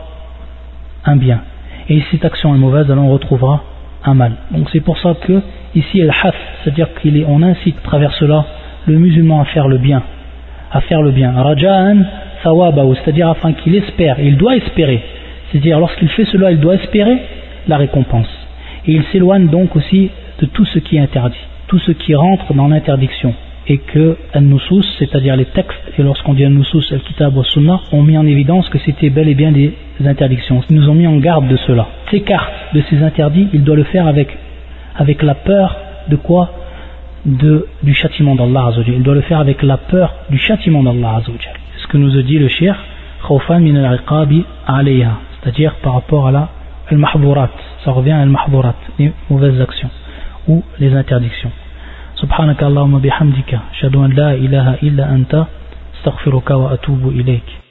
[1.05, 1.41] un bien.
[1.89, 3.63] Et si cette action est mauvaise, alors on retrouvera
[4.05, 4.33] un mal.
[4.51, 5.41] Donc c'est pour ça que
[5.75, 8.45] ici al-Haf, c'est-à-dire qu'on incite à travers cela
[8.85, 10.03] le musulman à faire le bien,
[10.71, 11.31] à faire le bien.
[11.31, 12.03] Raja'an
[12.43, 15.01] c'est-à-dire afin qu'il espère, il doit espérer
[15.53, 17.15] c'est-à-dire, lorsqu'il fait cela, il doit espérer
[17.67, 18.27] la récompense.
[18.87, 21.37] Et il s'éloigne donc aussi de tout ce qui est interdit,
[21.67, 23.35] tout ce qui rentre dans l'interdiction.
[23.67, 28.17] Et que Al-Nusus, c'est-à-dire les textes, et lorsqu'on dit Al-Nusus, Al-Kitab wa Sunnah, ont mis
[28.17, 29.73] en évidence que c'était bel et bien des
[30.05, 30.61] interdictions.
[30.69, 31.87] Ils nous ont mis en garde de cela.
[32.11, 34.37] S'écarte de ces interdits, il doit le faire avec,
[34.95, 35.77] avec la peur
[36.09, 36.51] de quoi?
[37.25, 41.81] De, Du châtiment d'Allah Il doit le faire avec la peur du châtiment d'Allah C'est
[41.81, 42.75] ce que nous a dit le shir,
[43.25, 46.49] khawfan min al-iqabi alayha c'est-à-dire par rapport à la
[46.89, 47.49] al-mahdurat,
[47.83, 49.89] ça revient à al-mahdurat, les mauvaises actions
[50.47, 51.51] ou les interdictions.
[52.23, 55.33] سبحانك اللهم بحمدك أشهد أن لا إله إلا أنت
[55.95, 57.62] أستغفرك وأتوب إليك.